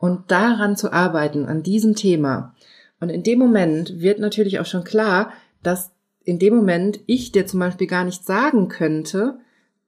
und 0.00 0.30
daran 0.30 0.76
zu 0.76 0.92
arbeiten, 0.92 1.46
an 1.46 1.62
diesem 1.62 1.94
Thema. 1.94 2.54
Und 3.00 3.10
in 3.10 3.22
dem 3.22 3.38
Moment 3.38 4.00
wird 4.00 4.18
natürlich 4.18 4.58
auch 4.58 4.66
schon 4.66 4.82
klar, 4.82 5.32
dass 5.62 5.92
in 6.24 6.38
dem 6.38 6.56
Moment 6.56 7.00
ich 7.06 7.32
dir 7.32 7.46
zum 7.46 7.60
Beispiel 7.60 7.86
gar 7.86 8.04
nicht 8.04 8.24
sagen 8.24 8.68
könnte, 8.68 9.38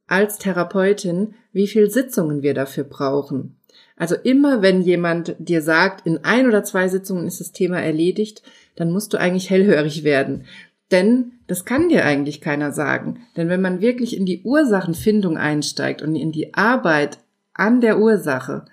als 0.06 0.38
Therapeutin, 0.38 1.34
wie 1.52 1.66
viel 1.66 1.90
Sitzungen 1.90 2.42
wir 2.42 2.54
dafür 2.54 2.84
brauchen. 2.84 3.56
Also 3.96 4.14
immer, 4.16 4.62
wenn 4.62 4.82
jemand 4.82 5.36
dir 5.38 5.62
sagt, 5.62 6.06
in 6.06 6.24
ein 6.24 6.46
oder 6.46 6.64
zwei 6.64 6.88
Sitzungen 6.88 7.26
ist 7.26 7.40
das 7.40 7.52
Thema 7.52 7.80
erledigt, 7.80 8.42
dann 8.76 8.90
musst 8.90 9.12
du 9.12 9.18
eigentlich 9.18 9.50
hellhörig 9.50 10.04
werden. 10.04 10.44
Denn 10.90 11.32
das 11.46 11.64
kann 11.64 11.88
dir 11.88 12.04
eigentlich 12.04 12.40
keiner 12.40 12.72
sagen. 12.72 13.20
Denn 13.36 13.48
wenn 13.48 13.62
man 13.62 13.80
wirklich 13.80 14.16
in 14.16 14.26
die 14.26 14.42
Ursachenfindung 14.42 15.36
einsteigt 15.38 16.02
und 16.02 16.16
in 16.16 16.32
die 16.32 16.54
Arbeit 16.54 17.18
an 17.54 17.80
der 17.80 17.98
Ursache, 17.98 18.64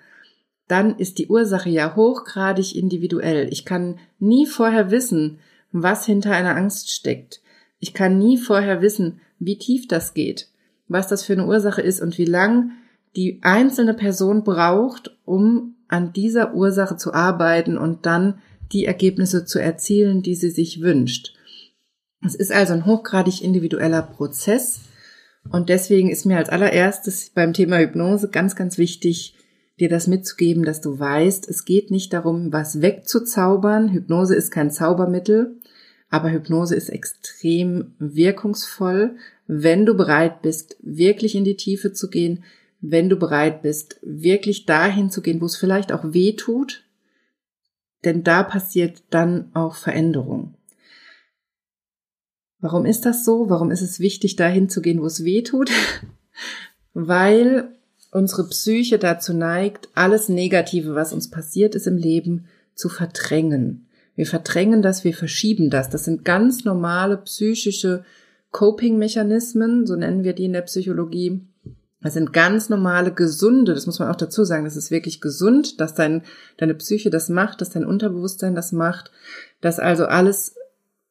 dann 0.68 0.96
ist 0.98 1.18
die 1.18 1.26
Ursache 1.28 1.68
ja 1.68 1.96
hochgradig 1.96 2.76
individuell. 2.76 3.48
Ich 3.50 3.64
kann 3.64 3.98
nie 4.18 4.46
vorher 4.46 4.90
wissen, 4.90 5.40
was 5.72 6.06
hinter 6.06 6.32
einer 6.32 6.56
Angst 6.56 6.90
steckt. 6.90 7.40
Ich 7.78 7.94
kann 7.94 8.18
nie 8.18 8.36
vorher 8.38 8.82
wissen, 8.82 9.20
wie 9.38 9.58
tief 9.58 9.88
das 9.88 10.14
geht, 10.14 10.48
was 10.90 11.08
das 11.08 11.24
für 11.24 11.32
eine 11.32 11.46
Ursache 11.46 11.80
ist 11.80 12.02
und 12.02 12.18
wie 12.18 12.24
lang 12.24 12.72
die 13.16 13.38
einzelne 13.42 13.94
Person 13.94 14.44
braucht, 14.44 15.16
um 15.24 15.76
an 15.88 16.12
dieser 16.12 16.54
Ursache 16.54 16.96
zu 16.96 17.14
arbeiten 17.14 17.78
und 17.78 18.06
dann 18.06 18.40
die 18.72 18.84
Ergebnisse 18.84 19.44
zu 19.44 19.60
erzielen, 19.60 20.22
die 20.22 20.34
sie 20.34 20.50
sich 20.50 20.80
wünscht. 20.80 21.34
Es 22.24 22.34
ist 22.34 22.52
also 22.52 22.74
ein 22.74 22.86
hochgradig 22.86 23.42
individueller 23.42 24.02
Prozess 24.02 24.80
und 25.48 25.68
deswegen 25.68 26.10
ist 26.10 26.26
mir 26.26 26.36
als 26.36 26.50
allererstes 26.50 27.30
beim 27.30 27.52
Thema 27.52 27.78
Hypnose 27.78 28.28
ganz, 28.28 28.54
ganz 28.54 28.76
wichtig, 28.76 29.34
dir 29.78 29.88
das 29.88 30.06
mitzugeben, 30.06 30.64
dass 30.64 30.80
du 30.80 30.98
weißt, 30.98 31.48
es 31.48 31.64
geht 31.64 31.90
nicht 31.90 32.12
darum, 32.12 32.52
was 32.52 32.82
wegzuzaubern. 32.82 33.88
Hypnose 33.88 34.34
ist 34.34 34.50
kein 34.50 34.70
Zaubermittel, 34.70 35.56
aber 36.10 36.30
Hypnose 36.30 36.74
ist 36.74 36.90
extrem 36.90 37.94
wirkungsvoll, 37.98 39.16
wenn 39.46 39.86
du 39.86 39.94
bereit 39.94 40.42
bist, 40.42 40.76
wirklich 40.80 41.34
in 41.34 41.44
die 41.44 41.56
Tiefe 41.56 41.92
zu 41.92 42.10
gehen, 42.10 42.44
wenn 42.80 43.08
du 43.08 43.16
bereit 43.16 43.62
bist, 43.62 43.98
wirklich 44.02 44.66
dahin 44.66 45.10
zu 45.10 45.22
gehen, 45.22 45.40
wo 45.40 45.46
es 45.46 45.56
vielleicht 45.56 45.92
auch 45.92 46.12
weh 46.12 46.32
tut, 46.32 46.84
denn 48.04 48.24
da 48.24 48.42
passiert 48.42 49.02
dann 49.10 49.50
auch 49.54 49.76
Veränderung. 49.76 50.54
Warum 52.58 52.84
ist 52.84 53.06
das 53.06 53.24
so? 53.24 53.48
Warum 53.48 53.70
ist 53.70 53.82
es 53.82 54.00
wichtig, 54.00 54.36
dahin 54.36 54.68
zu 54.68 54.82
gehen, 54.82 55.00
wo 55.00 55.06
es 55.06 55.24
weh 55.24 55.42
tut? 55.42 55.70
Weil 56.92 57.76
unsere 58.10 58.48
Psyche 58.48 58.98
dazu 58.98 59.32
neigt, 59.32 59.88
alles 59.94 60.28
Negative, 60.28 60.94
was 60.94 61.12
uns 61.12 61.30
passiert 61.30 61.74
ist 61.74 61.86
im 61.86 61.96
Leben, 61.96 62.46
zu 62.74 62.88
verdrängen. 62.88 63.86
Wir 64.20 64.26
verdrängen 64.26 64.82
das, 64.82 65.02
wir 65.02 65.14
verschieben 65.14 65.70
das. 65.70 65.88
Das 65.88 66.04
sind 66.04 66.26
ganz 66.26 66.66
normale 66.66 67.16
psychische 67.16 68.04
Coping-Mechanismen, 68.50 69.86
so 69.86 69.96
nennen 69.96 70.24
wir 70.24 70.34
die 70.34 70.44
in 70.44 70.52
der 70.52 70.60
Psychologie. 70.60 71.40
Das 72.02 72.12
sind 72.12 72.34
ganz 72.34 72.68
normale, 72.68 73.14
gesunde, 73.14 73.72
das 73.72 73.86
muss 73.86 73.98
man 73.98 74.10
auch 74.10 74.16
dazu 74.16 74.44
sagen, 74.44 74.64
das 74.66 74.76
ist 74.76 74.90
wirklich 74.90 75.22
gesund, 75.22 75.80
dass 75.80 75.94
dein, 75.94 76.22
deine 76.58 76.74
Psyche 76.74 77.08
das 77.08 77.30
macht, 77.30 77.62
dass 77.62 77.70
dein 77.70 77.86
Unterbewusstsein 77.86 78.54
das 78.54 78.72
macht, 78.72 79.10
dass 79.62 79.78
also 79.78 80.04
alles, 80.04 80.54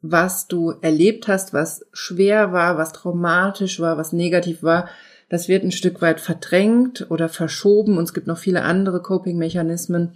was 0.04 0.46
du 0.46 0.76
erlebt 0.82 1.28
hast, 1.28 1.52
was 1.52 1.88
schwer 1.92 2.54
war, 2.54 2.78
was 2.78 2.94
traumatisch 2.94 3.80
war, 3.80 3.98
was 3.98 4.14
negativ 4.14 4.62
war, 4.62 4.88
das 5.30 5.48
wird 5.48 5.64
ein 5.64 5.72
Stück 5.72 6.04
weit 6.04 6.22
verdrängt 6.22 7.10
oder 7.10 7.28
verschoben 7.28 7.98
und 7.98 8.04
es 8.04 8.14
gibt 8.14 8.28
noch 8.28 8.38
viele 8.38 8.62
andere 8.62 9.02
Coping-Mechanismen. 9.02 10.16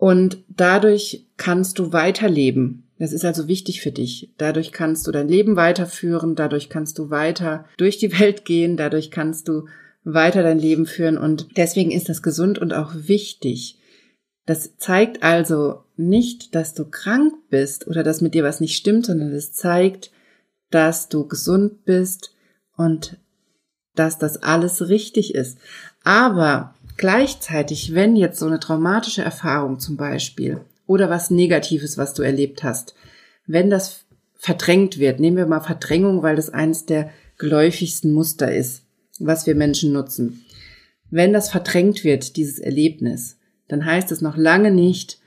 Und 0.00 0.38
dadurch 0.48 1.26
kannst 1.36 1.78
du 1.78 1.92
weiterleben. 1.92 2.84
Das 2.98 3.12
ist 3.12 3.26
also 3.26 3.48
wichtig 3.48 3.82
für 3.82 3.92
dich. 3.92 4.32
Dadurch 4.38 4.72
kannst 4.72 5.06
du 5.06 5.12
dein 5.12 5.28
Leben 5.28 5.56
weiterführen, 5.56 6.34
dadurch 6.34 6.70
kannst 6.70 6.98
du 6.98 7.10
weiter 7.10 7.66
durch 7.76 7.98
die 7.98 8.18
Welt 8.18 8.46
gehen, 8.46 8.78
dadurch 8.78 9.10
kannst 9.10 9.46
du 9.46 9.66
weiter 10.02 10.42
dein 10.42 10.58
Leben 10.58 10.86
führen 10.86 11.18
und 11.18 11.48
deswegen 11.58 11.90
ist 11.90 12.08
das 12.08 12.22
gesund 12.22 12.58
und 12.58 12.72
auch 12.72 12.92
wichtig. 12.94 13.78
Das 14.46 14.78
zeigt 14.78 15.22
also 15.22 15.84
nicht, 15.98 16.54
dass 16.54 16.72
du 16.72 16.86
krank 16.86 17.34
bist 17.50 17.86
oder 17.86 18.02
dass 18.02 18.22
mit 18.22 18.32
dir 18.32 18.42
was 18.42 18.58
nicht 18.58 18.76
stimmt, 18.76 19.04
sondern 19.04 19.32
es 19.32 19.52
zeigt, 19.52 20.12
dass 20.70 21.10
du 21.10 21.28
gesund 21.28 21.84
bist 21.84 22.34
und 22.74 23.18
dass 23.94 24.16
das 24.16 24.42
alles 24.42 24.88
richtig 24.88 25.34
ist. 25.34 25.58
Aber 26.04 26.74
gleichzeitig, 27.00 27.94
wenn 27.94 28.14
jetzt 28.14 28.38
so 28.38 28.46
eine 28.46 28.60
traumatische 28.60 29.22
Erfahrung 29.22 29.80
zum 29.80 29.96
Beispiel 29.96 30.60
oder 30.86 31.08
was 31.08 31.30
Negatives, 31.30 31.96
was 31.96 32.12
du 32.12 32.22
erlebt 32.22 32.62
hast, 32.62 32.94
wenn 33.46 33.70
das 33.70 34.04
verdrängt 34.34 34.98
wird, 34.98 35.18
nehmen 35.18 35.38
wir 35.38 35.46
mal 35.46 35.60
Verdrängung, 35.60 36.22
weil 36.22 36.36
das 36.36 36.50
eines 36.50 36.84
der 36.84 37.10
geläufigsten 37.38 38.12
Muster 38.12 38.54
ist, 38.54 38.82
was 39.18 39.46
wir 39.46 39.54
Menschen 39.54 39.94
nutzen. 39.94 40.44
Wenn 41.08 41.32
das 41.32 41.50
verdrängt 41.50 42.04
wird, 42.04 42.36
dieses 42.36 42.58
Erlebnis, 42.58 43.38
dann 43.66 43.86
heißt 43.86 44.12
es 44.12 44.20
noch 44.20 44.36
lange 44.36 44.70
nicht, 44.70 45.20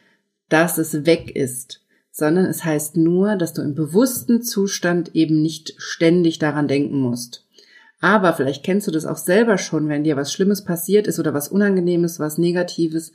dass 0.49 0.77
es 0.77 1.07
weg 1.07 1.35
ist, 1.35 1.81
sondern 2.11 2.45
es 2.45 2.63
heißt 2.63 2.97
nur, 2.97 3.35
dass 3.35 3.53
du 3.53 3.63
im 3.63 3.73
bewussten 3.73 4.43
Zustand 4.43 5.15
eben 5.15 5.41
nicht 5.41 5.73
ständig 5.77 6.37
daran 6.37 6.67
denken 6.67 6.99
musst. 6.99 7.42
Aber 8.03 8.33
vielleicht 8.33 8.65
kennst 8.65 8.85
du 8.85 8.91
das 8.91 9.05
auch 9.05 9.15
selber 9.15 9.57
schon, 9.57 9.87
wenn 9.87 10.03
dir 10.03 10.17
was 10.17 10.33
Schlimmes 10.33 10.65
passiert 10.65 11.07
ist 11.07 11.19
oder 11.19 11.33
was 11.33 11.47
Unangenehmes, 11.47 12.19
was 12.19 12.37
Negatives, 12.37 13.13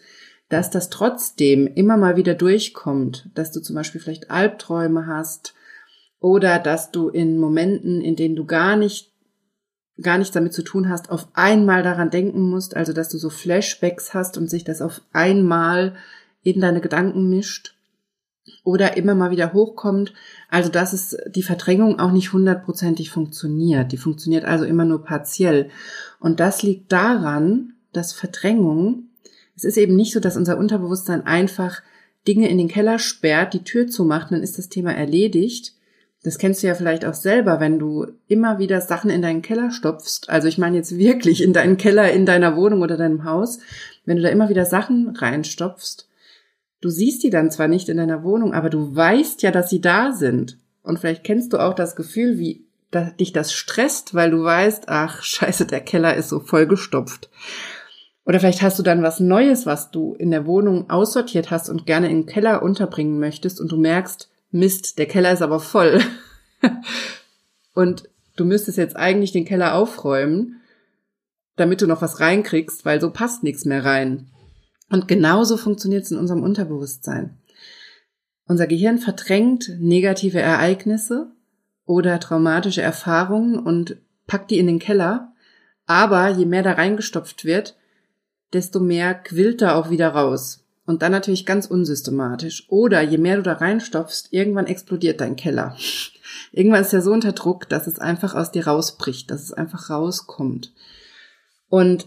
dass 0.48 0.70
das 0.70 0.88
trotzdem 0.88 1.66
immer 1.66 1.98
mal 1.98 2.16
wieder 2.16 2.34
durchkommt, 2.34 3.28
dass 3.34 3.52
du 3.52 3.60
zum 3.60 3.76
Beispiel 3.76 4.00
vielleicht 4.00 4.30
Albträume 4.30 5.06
hast 5.06 5.52
oder 6.20 6.58
dass 6.58 6.90
du 6.90 7.10
in 7.10 7.36
Momenten, 7.36 8.00
in 8.00 8.16
denen 8.16 8.34
du 8.34 8.46
gar 8.46 8.76
nicht 8.76 9.12
gar 10.00 10.16
nichts 10.16 10.32
damit 10.32 10.54
zu 10.54 10.62
tun 10.62 10.88
hast, 10.88 11.10
auf 11.10 11.28
einmal 11.34 11.82
daran 11.82 12.08
denken 12.08 12.40
musst, 12.40 12.74
also 12.74 12.94
dass 12.94 13.10
du 13.10 13.18
so 13.18 13.28
Flashbacks 13.28 14.14
hast 14.14 14.38
und 14.38 14.48
sich 14.48 14.64
das 14.64 14.80
auf 14.80 15.02
einmal 15.12 15.96
in 16.42 16.62
deine 16.62 16.80
Gedanken 16.80 17.28
mischt 17.28 17.77
oder 18.64 18.96
immer 18.96 19.14
mal 19.14 19.30
wieder 19.30 19.52
hochkommt. 19.52 20.12
Also 20.48 20.68
dass 20.70 20.92
es 20.92 21.16
die 21.28 21.42
Verdrängung 21.42 21.98
auch 21.98 22.12
nicht 22.12 22.32
hundertprozentig 22.32 23.10
funktioniert. 23.10 23.92
Die 23.92 23.96
funktioniert 23.96 24.44
also 24.44 24.64
immer 24.64 24.84
nur 24.84 25.04
partiell. 25.04 25.70
Und 26.20 26.40
das 26.40 26.62
liegt 26.62 26.92
daran, 26.92 27.74
dass 27.92 28.12
Verdrängung, 28.12 29.08
es 29.56 29.64
ist 29.64 29.76
eben 29.76 29.96
nicht 29.96 30.12
so, 30.12 30.20
dass 30.20 30.36
unser 30.36 30.58
Unterbewusstsein 30.58 31.26
einfach 31.26 31.82
Dinge 32.26 32.48
in 32.48 32.58
den 32.58 32.68
Keller 32.68 32.98
sperrt, 32.98 33.54
die 33.54 33.64
Tür 33.64 33.88
zumacht, 33.88 34.30
dann 34.32 34.42
ist 34.42 34.58
das 34.58 34.68
Thema 34.68 34.92
erledigt. 34.92 35.74
Das 36.24 36.38
kennst 36.38 36.62
du 36.62 36.66
ja 36.66 36.74
vielleicht 36.74 37.04
auch 37.04 37.14
selber, 37.14 37.60
wenn 37.60 37.78
du 37.78 38.06
immer 38.26 38.58
wieder 38.58 38.80
Sachen 38.80 39.08
in 39.08 39.22
deinen 39.22 39.42
Keller 39.42 39.70
stopfst. 39.70 40.28
Also 40.28 40.48
ich 40.48 40.58
meine 40.58 40.76
jetzt 40.76 40.98
wirklich 40.98 41.42
in 41.42 41.52
deinen 41.52 41.76
Keller, 41.76 42.12
in 42.12 42.26
deiner 42.26 42.56
Wohnung 42.56 42.82
oder 42.82 42.96
deinem 42.96 43.24
Haus. 43.24 43.60
Wenn 44.04 44.16
du 44.16 44.22
da 44.22 44.28
immer 44.28 44.48
wieder 44.48 44.64
Sachen 44.64 45.16
reinstopfst, 45.16 46.07
Du 46.80 46.90
siehst 46.90 47.22
die 47.22 47.30
dann 47.30 47.50
zwar 47.50 47.68
nicht 47.68 47.88
in 47.88 47.96
deiner 47.96 48.22
Wohnung, 48.22 48.54
aber 48.54 48.70
du 48.70 48.94
weißt 48.94 49.42
ja, 49.42 49.50
dass 49.50 49.70
sie 49.70 49.80
da 49.80 50.12
sind. 50.12 50.58
Und 50.82 50.98
vielleicht 50.98 51.24
kennst 51.24 51.52
du 51.52 51.58
auch 51.58 51.74
das 51.74 51.96
Gefühl, 51.96 52.38
wie 52.38 52.64
dich 53.20 53.32
das 53.32 53.52
stresst, 53.52 54.14
weil 54.14 54.30
du 54.30 54.42
weißt, 54.42 54.84
ach 54.88 55.22
scheiße, 55.22 55.66
der 55.66 55.80
Keller 55.80 56.14
ist 56.14 56.28
so 56.28 56.40
vollgestopft. 56.40 57.28
Oder 58.24 58.40
vielleicht 58.40 58.62
hast 58.62 58.78
du 58.78 58.82
dann 58.82 59.02
was 59.02 59.20
Neues, 59.20 59.66
was 59.66 59.90
du 59.90 60.14
in 60.14 60.30
der 60.30 60.46
Wohnung 60.46 60.90
aussortiert 60.90 61.50
hast 61.50 61.68
und 61.68 61.86
gerne 61.86 62.08
den 62.08 62.26
Keller 62.26 62.62
unterbringen 62.62 63.18
möchtest 63.18 63.60
und 63.60 63.72
du 63.72 63.76
merkst, 63.76 64.30
Mist, 64.50 64.98
der 64.98 65.06
Keller 65.06 65.32
ist 65.32 65.42
aber 65.42 65.60
voll. 65.60 66.00
und 67.74 68.04
du 68.36 68.44
müsstest 68.44 68.78
jetzt 68.78 68.96
eigentlich 68.96 69.32
den 69.32 69.44
Keller 69.44 69.74
aufräumen, 69.74 70.60
damit 71.56 71.82
du 71.82 71.86
noch 71.86 72.02
was 72.02 72.20
reinkriegst, 72.20 72.84
weil 72.84 73.00
so 73.00 73.10
passt 73.10 73.42
nichts 73.42 73.64
mehr 73.64 73.84
rein. 73.84 74.30
Und 74.90 75.08
genauso 75.08 75.56
funktioniert 75.56 76.04
es 76.04 76.10
in 76.10 76.18
unserem 76.18 76.42
Unterbewusstsein. 76.42 77.36
Unser 78.46 78.66
Gehirn 78.66 78.98
verdrängt 78.98 79.70
negative 79.78 80.40
Ereignisse 80.40 81.30
oder 81.84 82.18
traumatische 82.20 82.82
Erfahrungen 82.82 83.58
und 83.58 83.96
packt 84.26 84.50
die 84.50 84.58
in 84.58 84.66
den 84.66 84.78
Keller. 84.78 85.32
Aber 85.86 86.28
je 86.28 86.46
mehr 86.46 86.62
da 86.62 86.72
reingestopft 86.72 87.44
wird, 87.44 87.76
desto 88.52 88.80
mehr 88.80 89.14
quillt 89.14 89.60
da 89.60 89.74
auch 89.74 89.90
wieder 89.90 90.08
raus. 90.08 90.64
Und 90.86 91.02
dann 91.02 91.12
natürlich 91.12 91.44
ganz 91.44 91.66
unsystematisch. 91.66 92.64
Oder 92.68 93.02
je 93.02 93.18
mehr 93.18 93.36
du 93.36 93.42
da 93.42 93.54
reinstopfst, 93.54 94.28
irgendwann 94.30 94.66
explodiert 94.66 95.20
dein 95.20 95.36
Keller. 95.36 95.76
irgendwann 96.52 96.80
ist 96.80 96.94
er 96.94 97.02
so 97.02 97.12
unter 97.12 97.32
Druck, 97.32 97.68
dass 97.68 97.86
es 97.86 97.98
einfach 97.98 98.34
aus 98.34 98.50
dir 98.50 98.66
rausbricht, 98.66 99.30
dass 99.30 99.42
es 99.42 99.52
einfach 99.52 99.90
rauskommt. 99.90 100.72
Und 101.68 102.06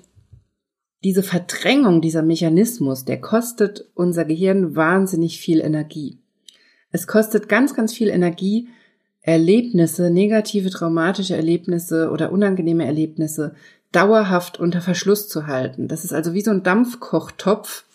diese 1.03 1.23
Verdrängung, 1.23 2.01
dieser 2.01 2.21
Mechanismus, 2.21 3.05
der 3.05 3.19
kostet 3.19 3.85
unser 3.95 4.25
Gehirn 4.25 4.75
wahnsinnig 4.75 5.39
viel 5.39 5.59
Energie. 5.59 6.17
Es 6.91 7.07
kostet 7.07 7.49
ganz, 7.49 7.73
ganz 7.73 7.93
viel 7.93 8.09
Energie, 8.09 8.69
Erlebnisse, 9.21 10.09
negative, 10.09 10.69
traumatische 10.69 11.35
Erlebnisse 11.35 12.09
oder 12.11 12.31
unangenehme 12.31 12.85
Erlebnisse 12.85 13.55
dauerhaft 13.91 14.59
unter 14.59 14.81
Verschluss 14.81 15.27
zu 15.27 15.47
halten. 15.47 15.87
Das 15.87 16.03
ist 16.03 16.13
also 16.13 16.33
wie 16.33 16.41
so 16.41 16.51
ein 16.51 16.63
Dampfkochtopf, 16.63 17.85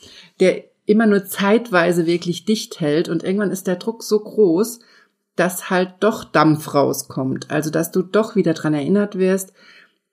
der 0.40 0.64
immer 0.84 1.06
nur 1.06 1.24
zeitweise 1.24 2.06
wirklich 2.06 2.44
dicht 2.44 2.80
hält 2.80 3.08
und 3.08 3.24
irgendwann 3.24 3.50
ist 3.50 3.66
der 3.66 3.76
Druck 3.76 4.02
so 4.02 4.20
groß, 4.20 4.80
dass 5.34 5.68
halt 5.68 5.94
doch 6.00 6.24
Dampf 6.24 6.74
rauskommt. 6.74 7.50
Also, 7.50 7.70
dass 7.70 7.90
du 7.90 8.02
doch 8.02 8.36
wieder 8.36 8.54
dran 8.54 8.74
erinnert 8.74 9.18
wirst, 9.18 9.52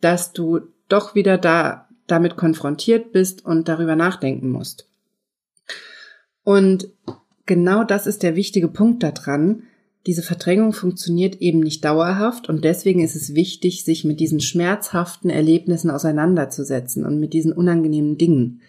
dass 0.01 0.33
du 0.33 0.61
doch 0.89 1.15
wieder 1.15 1.37
da 1.37 1.87
damit 2.07 2.35
konfrontiert 2.35 3.11
bist 3.11 3.45
und 3.45 3.67
darüber 3.67 3.95
nachdenken 3.95 4.49
musst. 4.49 4.87
Und 6.43 6.89
genau 7.45 7.83
das 7.83 8.07
ist 8.07 8.23
der 8.23 8.35
wichtige 8.35 8.67
Punkt 8.67 9.03
daran. 9.03 9.63
Diese 10.05 10.21
Verdrängung 10.21 10.73
funktioniert 10.73 11.35
eben 11.35 11.61
nicht 11.61 11.85
dauerhaft 11.85 12.49
und 12.49 12.65
deswegen 12.65 13.01
ist 13.01 13.15
es 13.15 13.35
wichtig, 13.35 13.85
sich 13.85 14.03
mit 14.03 14.19
diesen 14.19 14.41
schmerzhaften 14.41 15.29
Erlebnissen 15.29 15.89
auseinanderzusetzen 15.89 17.05
und 17.05 17.19
mit 17.19 17.33
diesen 17.33 17.53
unangenehmen 17.53 18.17
Dingen. 18.17 18.61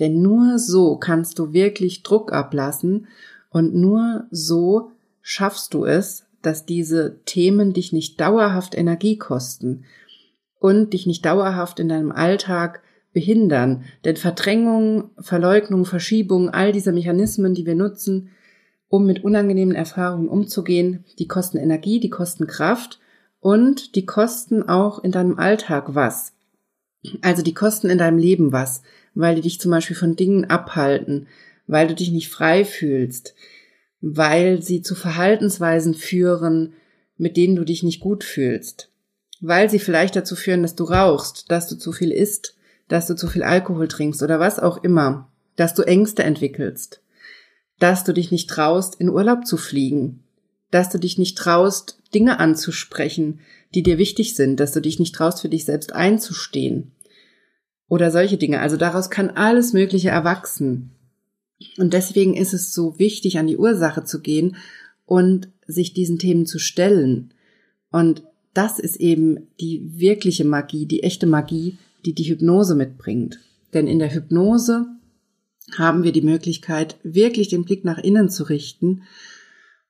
Denn 0.00 0.20
nur 0.20 0.58
so 0.58 0.96
kannst 0.96 1.38
du 1.38 1.52
wirklich 1.52 2.02
Druck 2.02 2.32
ablassen 2.32 3.06
und 3.50 3.74
nur 3.74 4.26
so 4.32 4.90
schaffst 5.20 5.74
du 5.74 5.84
es, 5.84 6.24
dass 6.40 6.66
diese 6.66 7.20
Themen 7.24 7.72
dich 7.72 7.92
nicht 7.92 8.20
dauerhaft 8.20 8.76
Energie 8.76 9.16
kosten 9.16 9.84
und 10.62 10.92
dich 10.92 11.06
nicht 11.06 11.24
dauerhaft 11.24 11.80
in 11.80 11.88
deinem 11.88 12.12
Alltag 12.12 12.82
behindern. 13.12 13.82
Denn 14.04 14.16
Verdrängung, 14.16 15.10
Verleugnung, 15.18 15.84
Verschiebung, 15.84 16.50
all 16.50 16.70
diese 16.70 16.92
Mechanismen, 16.92 17.52
die 17.52 17.66
wir 17.66 17.74
nutzen, 17.74 18.30
um 18.86 19.04
mit 19.04 19.24
unangenehmen 19.24 19.74
Erfahrungen 19.74 20.28
umzugehen, 20.28 21.04
die 21.18 21.26
kosten 21.26 21.58
Energie, 21.58 21.98
die 21.98 22.10
kosten 22.10 22.46
Kraft 22.46 23.00
und 23.40 23.96
die 23.96 24.06
kosten 24.06 24.62
auch 24.62 25.02
in 25.02 25.10
deinem 25.10 25.36
Alltag 25.36 25.96
was. 25.96 26.32
Also 27.22 27.42
die 27.42 27.54
kosten 27.54 27.90
in 27.90 27.98
deinem 27.98 28.18
Leben 28.18 28.52
was, 28.52 28.82
weil 29.14 29.34
die 29.34 29.40
dich 29.40 29.58
zum 29.58 29.72
Beispiel 29.72 29.96
von 29.96 30.14
Dingen 30.14 30.44
abhalten, 30.44 31.26
weil 31.66 31.88
du 31.88 31.96
dich 31.96 32.12
nicht 32.12 32.28
frei 32.28 32.64
fühlst, 32.64 33.34
weil 34.00 34.62
sie 34.62 34.80
zu 34.80 34.94
Verhaltensweisen 34.94 35.94
führen, 35.94 36.74
mit 37.16 37.36
denen 37.36 37.56
du 37.56 37.64
dich 37.64 37.82
nicht 37.82 37.98
gut 37.98 38.22
fühlst, 38.22 38.91
weil 39.42 39.68
sie 39.68 39.80
vielleicht 39.80 40.14
dazu 40.14 40.36
führen, 40.36 40.62
dass 40.62 40.76
du 40.76 40.84
rauchst, 40.84 41.50
dass 41.50 41.68
du 41.68 41.76
zu 41.76 41.92
viel 41.92 42.12
isst, 42.12 42.54
dass 42.86 43.08
du 43.08 43.16
zu 43.16 43.26
viel 43.26 43.42
Alkohol 43.42 43.88
trinkst 43.88 44.22
oder 44.22 44.38
was 44.38 44.60
auch 44.60 44.82
immer, 44.84 45.28
dass 45.56 45.74
du 45.74 45.82
Ängste 45.82 46.22
entwickelst, 46.22 47.02
dass 47.80 48.04
du 48.04 48.14
dich 48.14 48.30
nicht 48.30 48.48
traust, 48.48 48.94
in 48.94 49.10
Urlaub 49.10 49.44
zu 49.44 49.56
fliegen, 49.56 50.22
dass 50.70 50.90
du 50.90 50.98
dich 50.98 51.18
nicht 51.18 51.36
traust, 51.36 51.98
Dinge 52.14 52.38
anzusprechen, 52.38 53.40
die 53.74 53.82
dir 53.82 53.98
wichtig 53.98 54.36
sind, 54.36 54.60
dass 54.60 54.72
du 54.72 54.80
dich 54.80 55.00
nicht 55.00 55.14
traust, 55.14 55.40
für 55.40 55.48
dich 55.48 55.64
selbst 55.64 55.92
einzustehen 55.92 56.92
oder 57.88 58.12
solche 58.12 58.38
Dinge. 58.38 58.60
Also 58.60 58.76
daraus 58.76 59.10
kann 59.10 59.30
alles 59.30 59.72
Mögliche 59.72 60.10
erwachsen. 60.10 60.92
Und 61.78 61.94
deswegen 61.94 62.34
ist 62.34 62.54
es 62.54 62.72
so 62.72 62.98
wichtig, 63.00 63.38
an 63.38 63.48
die 63.48 63.56
Ursache 63.56 64.04
zu 64.04 64.20
gehen 64.20 64.56
und 65.04 65.48
sich 65.66 65.94
diesen 65.94 66.18
Themen 66.20 66.46
zu 66.46 66.60
stellen. 66.60 67.34
Und 67.90 68.22
das 68.54 68.78
ist 68.78 68.96
eben 68.96 69.48
die 69.60 69.98
wirkliche 69.98 70.44
Magie, 70.44 70.86
die 70.86 71.02
echte 71.02 71.26
Magie, 71.26 71.78
die 72.04 72.14
die 72.14 72.24
Hypnose 72.24 72.74
mitbringt. 72.74 73.40
Denn 73.72 73.86
in 73.86 73.98
der 73.98 74.12
Hypnose 74.12 74.86
haben 75.76 76.02
wir 76.02 76.12
die 76.12 76.22
Möglichkeit, 76.22 76.96
wirklich 77.02 77.48
den 77.48 77.64
Blick 77.64 77.84
nach 77.84 77.98
innen 77.98 78.28
zu 78.28 78.44
richten 78.44 79.02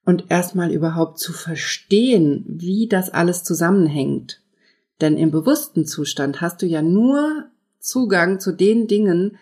und 0.04 0.30
erstmal 0.30 0.70
überhaupt 0.70 1.18
zu 1.18 1.32
verstehen, 1.32 2.44
wie 2.46 2.88
das 2.88 3.10
alles 3.10 3.44
zusammenhängt. 3.44 4.40
Denn 5.00 5.16
im 5.16 5.30
bewussten 5.30 5.86
Zustand 5.86 6.40
hast 6.40 6.62
du 6.62 6.66
ja 6.66 6.82
nur 6.82 7.46
Zugang 7.80 8.38
zu 8.38 8.52
den 8.52 8.86
Dingen, 8.86 9.36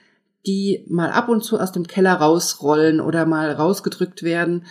die 0.46 0.86
mal 0.88 1.10
ab 1.10 1.28
und 1.28 1.44
zu 1.44 1.58
aus 1.58 1.72
dem 1.72 1.86
Keller 1.86 2.14
rausrollen 2.14 3.00
oder 3.00 3.26
mal 3.26 3.52
rausgedrückt 3.52 4.22
werden 4.22 4.64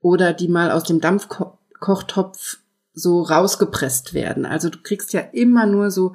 oder 0.00 0.32
die 0.32 0.48
mal 0.48 0.72
aus 0.72 0.82
dem 0.82 1.00
Dampfkochtopf 1.00 2.58
so 2.94 3.22
rausgepresst 3.22 4.14
werden. 4.14 4.46
Also 4.46 4.70
du 4.70 4.78
kriegst 4.82 5.12
ja 5.12 5.20
immer 5.20 5.66
nur 5.66 5.90
so 5.90 6.14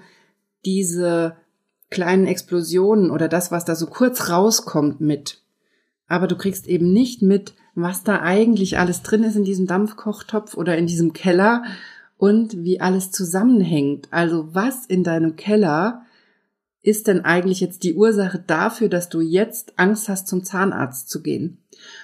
diese 0.65 1.35
kleinen 1.89 2.25
Explosionen 2.25 3.11
oder 3.11 3.27
das, 3.27 3.51
was 3.51 3.65
da 3.65 3.75
so 3.75 3.87
kurz 3.87 4.29
rauskommt 4.29 5.01
mit. 5.01 5.41
Aber 6.07 6.27
du 6.27 6.35
kriegst 6.35 6.67
eben 6.67 6.91
nicht 6.91 7.21
mit, 7.21 7.53
was 7.75 8.03
da 8.03 8.21
eigentlich 8.21 8.77
alles 8.77 9.03
drin 9.03 9.23
ist 9.23 9.35
in 9.35 9.43
diesem 9.43 9.67
Dampfkochtopf 9.67 10.55
oder 10.55 10.77
in 10.77 10.87
diesem 10.87 11.13
Keller 11.13 11.63
und 12.17 12.63
wie 12.63 12.81
alles 12.81 13.11
zusammenhängt. 13.11 14.07
Also 14.11 14.53
was 14.53 14.85
in 14.85 15.03
deinem 15.03 15.35
Keller 15.35 16.03
ist 16.81 17.07
denn 17.07 17.25
eigentlich 17.25 17.59
jetzt 17.59 17.83
die 17.83 17.95
Ursache 17.95 18.39
dafür, 18.39 18.89
dass 18.89 19.09
du 19.09 19.21
jetzt 19.21 19.77
Angst 19.77 20.09
hast, 20.09 20.27
zum 20.27 20.43
Zahnarzt 20.43 21.09
zu 21.09 21.21
gehen? 21.21 21.63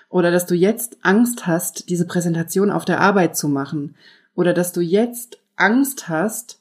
Oder 0.10 0.32
dass 0.32 0.46
du 0.46 0.56
jetzt 0.56 0.98
Angst 1.02 1.48
hast, 1.48 1.90
diese 1.90 2.06
Präsentation 2.06 2.72
auf 2.72 2.86
der 2.86 3.00
Arbeit 3.00 3.38
zu 3.38 3.48
machen? 3.48 3.96
Oder 4.36 4.54
dass 4.54 4.74
du 4.74 4.82
jetzt 4.82 5.39
Angst 5.56 6.10
hast, 6.10 6.60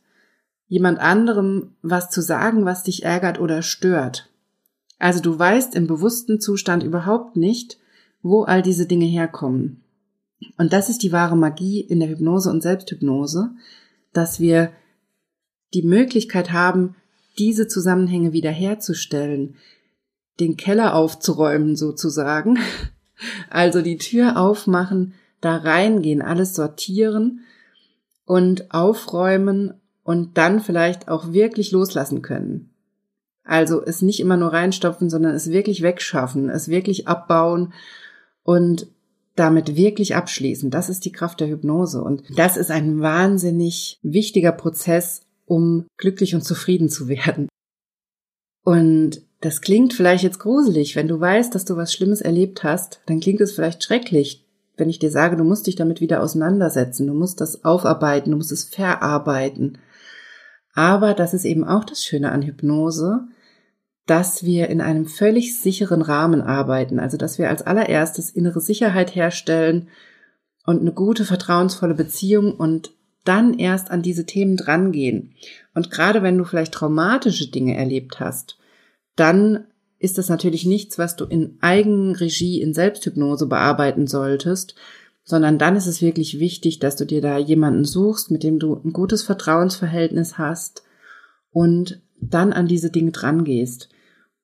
jemand 0.68 0.98
anderem 0.98 1.74
was 1.82 2.10
zu 2.10 2.22
sagen, 2.22 2.64
was 2.64 2.84
dich 2.84 3.04
ärgert 3.04 3.38
oder 3.38 3.62
stört? 3.62 4.30
Also 4.98 5.20
du 5.20 5.38
weißt 5.38 5.74
im 5.74 5.86
bewussten 5.86 6.40
Zustand 6.40 6.82
überhaupt 6.82 7.36
nicht, 7.36 7.78
wo 8.22 8.44
all 8.44 8.62
diese 8.62 8.86
Dinge 8.86 9.04
herkommen. 9.04 9.82
Und 10.56 10.72
das 10.72 10.88
ist 10.88 11.02
die 11.02 11.12
wahre 11.12 11.36
Magie 11.36 11.80
in 11.80 12.00
der 12.00 12.08
Hypnose 12.08 12.50
und 12.50 12.62
Selbsthypnose, 12.62 13.50
dass 14.12 14.40
wir 14.40 14.72
die 15.74 15.82
Möglichkeit 15.82 16.52
haben, 16.52 16.94
diese 17.38 17.66
Zusammenhänge 17.66 18.32
wiederherzustellen, 18.32 19.56
den 20.38 20.56
Keller 20.56 20.94
aufzuräumen 20.94 21.76
sozusagen, 21.76 22.58
also 23.50 23.82
die 23.82 23.98
Tür 23.98 24.38
aufmachen, 24.38 25.14
da 25.40 25.56
reingehen, 25.56 26.22
alles 26.22 26.54
sortieren 26.54 27.40
und 28.24 28.72
aufräumen 28.72 29.74
und 30.02 30.36
dann 30.36 30.60
vielleicht 30.60 31.08
auch 31.08 31.32
wirklich 31.32 31.72
loslassen 31.72 32.22
können. 32.22 32.70
Also 33.44 33.82
es 33.84 34.02
nicht 34.02 34.20
immer 34.20 34.36
nur 34.36 34.52
reinstopfen, 34.52 35.10
sondern 35.10 35.34
es 35.34 35.50
wirklich 35.50 35.82
wegschaffen, 35.82 36.48
es 36.48 36.68
wirklich 36.68 37.08
abbauen 37.08 37.72
und 38.42 38.86
damit 39.36 39.76
wirklich 39.76 40.14
abschließen. 40.14 40.70
Das 40.70 40.88
ist 40.88 41.04
die 41.04 41.12
Kraft 41.12 41.40
der 41.40 41.48
Hypnose. 41.48 42.02
Und 42.02 42.22
das 42.36 42.56
ist 42.56 42.70
ein 42.70 43.00
wahnsinnig 43.00 43.98
wichtiger 44.02 44.52
Prozess, 44.52 45.22
um 45.44 45.86
glücklich 45.98 46.34
und 46.34 46.42
zufrieden 46.42 46.88
zu 46.88 47.08
werden. 47.08 47.48
Und 48.64 49.22
das 49.40 49.60
klingt 49.60 49.92
vielleicht 49.92 50.24
jetzt 50.24 50.38
gruselig, 50.38 50.96
wenn 50.96 51.08
du 51.08 51.20
weißt, 51.20 51.54
dass 51.54 51.66
du 51.66 51.76
was 51.76 51.92
Schlimmes 51.92 52.22
erlebt 52.22 52.64
hast, 52.64 53.02
dann 53.06 53.20
klingt 53.20 53.42
es 53.42 53.52
vielleicht 53.52 53.84
schrecklich, 53.84 54.43
wenn 54.76 54.88
ich 54.88 54.98
dir 54.98 55.10
sage, 55.10 55.36
du 55.36 55.44
musst 55.44 55.66
dich 55.66 55.76
damit 55.76 56.00
wieder 56.00 56.22
auseinandersetzen, 56.22 57.06
du 57.06 57.14
musst 57.14 57.40
das 57.40 57.64
aufarbeiten, 57.64 58.30
du 58.30 58.36
musst 58.36 58.52
es 58.52 58.64
verarbeiten. 58.64 59.78
Aber 60.74 61.14
das 61.14 61.34
ist 61.34 61.44
eben 61.44 61.64
auch 61.64 61.84
das 61.84 62.02
Schöne 62.02 62.32
an 62.32 62.42
Hypnose, 62.42 63.26
dass 64.06 64.44
wir 64.44 64.68
in 64.68 64.80
einem 64.80 65.06
völlig 65.06 65.58
sicheren 65.58 66.02
Rahmen 66.02 66.42
arbeiten, 66.42 66.98
also 66.98 67.16
dass 67.16 67.38
wir 67.38 67.48
als 67.48 67.62
allererstes 67.62 68.30
innere 68.30 68.60
Sicherheit 68.60 69.14
herstellen 69.14 69.88
und 70.66 70.80
eine 70.80 70.92
gute, 70.92 71.24
vertrauensvolle 71.24 71.94
Beziehung 71.94 72.54
und 72.54 72.92
dann 73.24 73.54
erst 73.58 73.90
an 73.90 74.02
diese 74.02 74.26
Themen 74.26 74.56
drangehen. 74.56 75.34
Und 75.74 75.90
gerade 75.90 76.22
wenn 76.22 76.36
du 76.36 76.44
vielleicht 76.44 76.74
traumatische 76.74 77.50
Dinge 77.50 77.76
erlebt 77.76 78.20
hast, 78.20 78.58
dann 79.16 79.66
ist 80.04 80.18
das 80.18 80.28
natürlich 80.28 80.66
nichts, 80.66 80.98
was 80.98 81.16
du 81.16 81.24
in 81.24 81.56
Eigenregie, 81.60 82.60
in 82.60 82.74
Selbsthypnose 82.74 83.46
bearbeiten 83.46 84.06
solltest, 84.06 84.74
sondern 85.24 85.58
dann 85.58 85.76
ist 85.76 85.86
es 85.86 86.02
wirklich 86.02 86.38
wichtig, 86.38 86.78
dass 86.78 86.96
du 86.96 87.06
dir 87.06 87.22
da 87.22 87.38
jemanden 87.38 87.84
suchst, 87.84 88.30
mit 88.30 88.42
dem 88.42 88.58
du 88.58 88.74
ein 88.84 88.92
gutes 88.92 89.22
Vertrauensverhältnis 89.22 90.38
hast 90.38 90.82
und 91.50 92.02
dann 92.20 92.52
an 92.52 92.68
diese 92.68 92.90
Dinge 92.90 93.10
drangehst. 93.10 93.88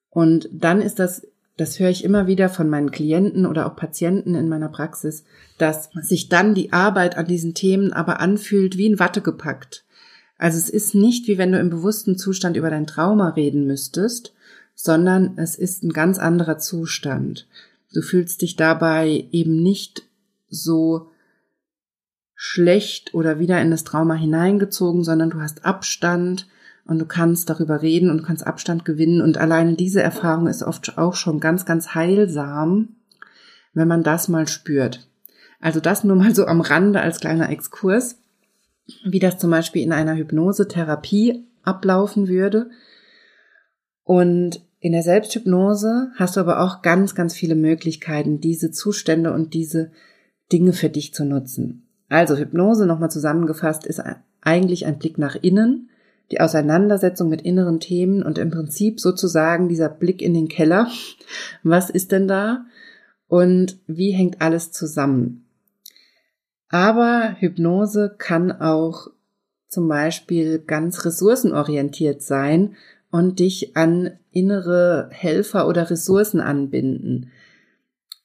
Und 0.08 0.48
dann 0.52 0.80
ist 0.80 0.98
das 0.98 1.26
das 1.60 1.78
höre 1.78 1.90
ich 1.90 2.04
immer 2.04 2.26
wieder 2.26 2.48
von 2.48 2.70
meinen 2.70 2.90
Klienten 2.90 3.44
oder 3.44 3.66
auch 3.66 3.76
Patienten 3.76 4.34
in 4.34 4.48
meiner 4.48 4.70
Praxis, 4.70 5.24
dass 5.58 5.90
sich 6.00 6.30
dann 6.30 6.54
die 6.54 6.72
Arbeit 6.72 7.18
an 7.18 7.26
diesen 7.26 7.52
Themen 7.52 7.92
aber 7.92 8.18
anfühlt 8.18 8.78
wie 8.78 8.86
in 8.86 8.98
Watte 8.98 9.20
gepackt. 9.20 9.84
Also 10.38 10.56
es 10.56 10.70
ist 10.70 10.94
nicht 10.94 11.28
wie 11.28 11.36
wenn 11.36 11.52
du 11.52 11.58
im 11.58 11.68
bewussten 11.68 12.16
Zustand 12.16 12.56
über 12.56 12.70
dein 12.70 12.86
Trauma 12.86 13.28
reden 13.28 13.66
müsstest, 13.66 14.32
sondern 14.82 15.36
es 15.36 15.56
ist 15.56 15.82
ein 15.82 15.92
ganz 15.92 16.18
anderer 16.18 16.58
Zustand. 16.58 17.46
Du 17.92 18.02
fühlst 18.02 18.42
dich 18.42 18.56
dabei 18.56 19.26
eben 19.32 19.62
nicht 19.62 20.02
so 20.48 21.10
schlecht 22.34 23.14
oder 23.14 23.38
wieder 23.38 23.60
in 23.60 23.70
das 23.70 23.84
Trauma 23.84 24.14
hineingezogen, 24.14 25.04
sondern 25.04 25.30
du 25.30 25.40
hast 25.40 25.64
Abstand, 25.64 26.46
und 26.90 26.98
du 26.98 27.06
kannst 27.06 27.48
darüber 27.48 27.82
reden 27.82 28.10
und 28.10 28.18
du 28.18 28.24
kannst 28.24 28.44
Abstand 28.44 28.84
gewinnen 28.84 29.20
und 29.20 29.38
alleine 29.38 29.74
diese 29.74 30.02
Erfahrung 30.02 30.48
ist 30.48 30.64
oft 30.64 30.98
auch 30.98 31.14
schon 31.14 31.38
ganz, 31.38 31.64
ganz 31.64 31.94
heilsam, 31.94 32.96
wenn 33.72 33.86
man 33.86 34.02
das 34.02 34.26
mal 34.26 34.48
spürt. 34.48 35.06
Also 35.60 35.78
das 35.78 36.02
nur 36.02 36.16
mal 36.16 36.34
so 36.34 36.46
am 36.46 36.60
Rande 36.60 37.00
als 37.00 37.20
kleiner 37.20 37.48
Exkurs, 37.48 38.16
wie 39.04 39.20
das 39.20 39.38
zum 39.38 39.52
Beispiel 39.52 39.82
in 39.82 39.92
einer 39.92 40.16
Hypnosetherapie 40.16 41.44
ablaufen 41.62 42.26
würde. 42.26 42.70
Und 44.02 44.60
in 44.80 44.92
der 44.92 45.02
Selbsthypnose 45.02 46.10
hast 46.16 46.36
du 46.36 46.40
aber 46.40 46.60
auch 46.60 46.80
ganz, 46.80 47.14
ganz 47.14 47.34
viele 47.34 47.54
Möglichkeiten, 47.54 48.40
diese 48.40 48.70
Zustände 48.70 49.32
und 49.32 49.52
diese 49.52 49.90
Dinge 50.50 50.72
für 50.72 50.88
dich 50.88 51.12
zu 51.12 51.24
nutzen. 51.24 51.86
Also 52.08 52.36
Hypnose 52.36 52.86
nochmal 52.86 53.10
zusammengefasst 53.10 53.86
ist 53.86 54.02
eigentlich 54.40 54.86
ein 54.86 54.98
Blick 54.98 55.18
nach 55.18 55.36
innen, 55.36 55.90
die 56.30 56.40
Auseinandersetzung 56.40 57.28
mit 57.28 57.42
inneren 57.42 57.78
Themen 57.78 58.22
und 58.22 58.38
im 58.38 58.50
Prinzip 58.50 59.00
sozusagen 59.00 59.68
dieser 59.68 59.90
Blick 59.90 60.22
in 60.22 60.32
den 60.32 60.48
Keller. 60.48 60.88
Was 61.62 61.90
ist 61.90 62.10
denn 62.10 62.26
da? 62.26 62.64
Und 63.28 63.78
wie 63.86 64.12
hängt 64.12 64.40
alles 64.40 64.72
zusammen? 64.72 65.44
Aber 66.70 67.36
Hypnose 67.38 68.14
kann 68.16 68.50
auch 68.50 69.08
zum 69.68 69.88
Beispiel 69.88 70.58
ganz 70.58 71.04
ressourcenorientiert 71.04 72.22
sein 72.22 72.76
und 73.10 73.38
dich 73.38 73.76
an 73.76 74.12
innere 74.32 75.08
Helfer 75.12 75.66
oder 75.66 75.90
Ressourcen 75.90 76.40
anbinden 76.40 77.30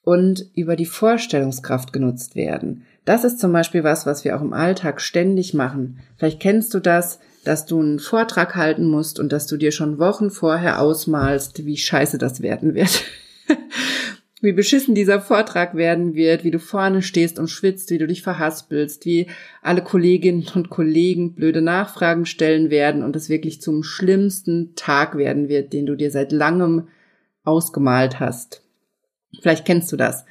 und 0.02 0.46
über 0.54 0.76
die 0.76 0.86
Vorstellungskraft 0.86 1.92
genutzt 1.92 2.36
werden. 2.36 2.84
Das 3.04 3.24
ist 3.24 3.40
zum 3.40 3.52
Beispiel 3.52 3.82
was, 3.82 4.06
was 4.06 4.24
wir 4.24 4.36
auch 4.36 4.40
im 4.40 4.52
Alltag 4.52 5.00
ständig 5.00 5.54
machen. 5.54 5.98
Vielleicht 6.16 6.40
kennst 6.40 6.74
du 6.74 6.80
das, 6.80 7.18
dass 7.44 7.66
du 7.66 7.80
einen 7.80 7.98
Vortrag 7.98 8.54
halten 8.54 8.86
musst 8.86 9.18
und 9.18 9.32
dass 9.32 9.46
du 9.46 9.56
dir 9.56 9.72
schon 9.72 9.98
Wochen 9.98 10.30
vorher 10.30 10.80
ausmalst, 10.80 11.64
wie 11.64 11.76
scheiße 11.76 12.18
das 12.18 12.40
werden 12.40 12.74
wird. 12.74 13.04
wie 14.42 14.52
beschissen 14.52 14.94
dieser 14.94 15.20
Vortrag 15.20 15.74
werden 15.76 16.14
wird, 16.14 16.44
wie 16.44 16.50
du 16.50 16.58
vorne 16.58 17.00
stehst 17.00 17.38
und 17.38 17.48
schwitzt, 17.48 17.90
wie 17.90 17.98
du 17.98 18.06
dich 18.06 18.22
verhaspelst, 18.22 19.06
wie 19.06 19.28
alle 19.62 19.82
Kolleginnen 19.82 20.46
und 20.54 20.68
Kollegen 20.68 21.34
blöde 21.34 21.62
Nachfragen 21.62 22.26
stellen 22.26 22.70
werden 22.70 23.02
und 23.02 23.16
es 23.16 23.30
wirklich 23.30 23.62
zum 23.62 23.82
schlimmsten 23.82 24.74
Tag 24.74 25.16
werden 25.16 25.48
wird, 25.48 25.72
den 25.72 25.86
du 25.86 25.96
dir 25.96 26.10
seit 26.10 26.32
langem 26.32 26.88
ausgemalt 27.44 28.20
hast. 28.20 28.62
Vielleicht 29.40 29.64
kennst 29.64 29.90
du 29.92 29.96
das. 29.96 30.24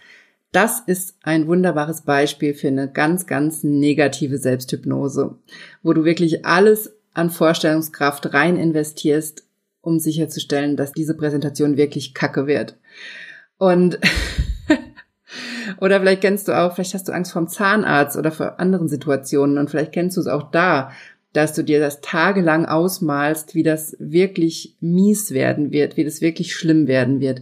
Das 0.51 0.79
ist 0.79 1.17
ein 1.23 1.47
wunderbares 1.47 2.03
Beispiel 2.03 2.53
für 2.53 2.67
eine 2.67 2.89
ganz, 2.89 3.25
ganz 3.25 3.63
negative 3.63 4.37
Selbsthypnose, 4.37 5.35
wo 5.83 5.93
du 5.93 6.05
wirklich 6.05 6.45
alles 6.45 6.95
an 7.13 7.29
Vorstellungskraft 7.29 8.33
rein 8.33 8.55
investierst, 8.55 9.43
um 9.81 9.99
sicherzustellen, 9.99 10.77
dass 10.77 10.93
diese 10.93 11.15
Präsentation 11.15 11.75
wirklich 11.75 12.13
kacke 12.13 12.47
wird. 12.47 12.77
Und 13.57 13.99
oder 15.81 15.99
vielleicht 15.99 16.21
kennst 16.21 16.47
du 16.47 16.57
auch, 16.57 16.75
vielleicht 16.75 16.93
hast 16.93 17.07
du 17.07 17.13
Angst 17.13 17.31
vom 17.31 17.47
Zahnarzt 17.47 18.17
oder 18.17 18.31
vor 18.31 18.59
anderen 18.59 18.87
Situationen 18.87 19.57
und 19.57 19.69
vielleicht 19.69 19.91
kennst 19.91 20.17
du 20.17 20.21
es 20.21 20.27
auch 20.27 20.51
da, 20.51 20.91
dass 21.33 21.53
du 21.53 21.63
dir 21.63 21.79
das 21.79 21.99
tagelang 21.99 22.65
ausmalst, 22.65 23.55
wie 23.55 23.63
das 23.63 23.97
wirklich 23.99 24.75
mies 24.79 25.31
werden 25.31 25.71
wird, 25.71 25.97
wie 25.97 26.05
das 26.05 26.21
wirklich 26.21 26.55
schlimm 26.55 26.87
werden 26.87 27.19
wird. 27.19 27.41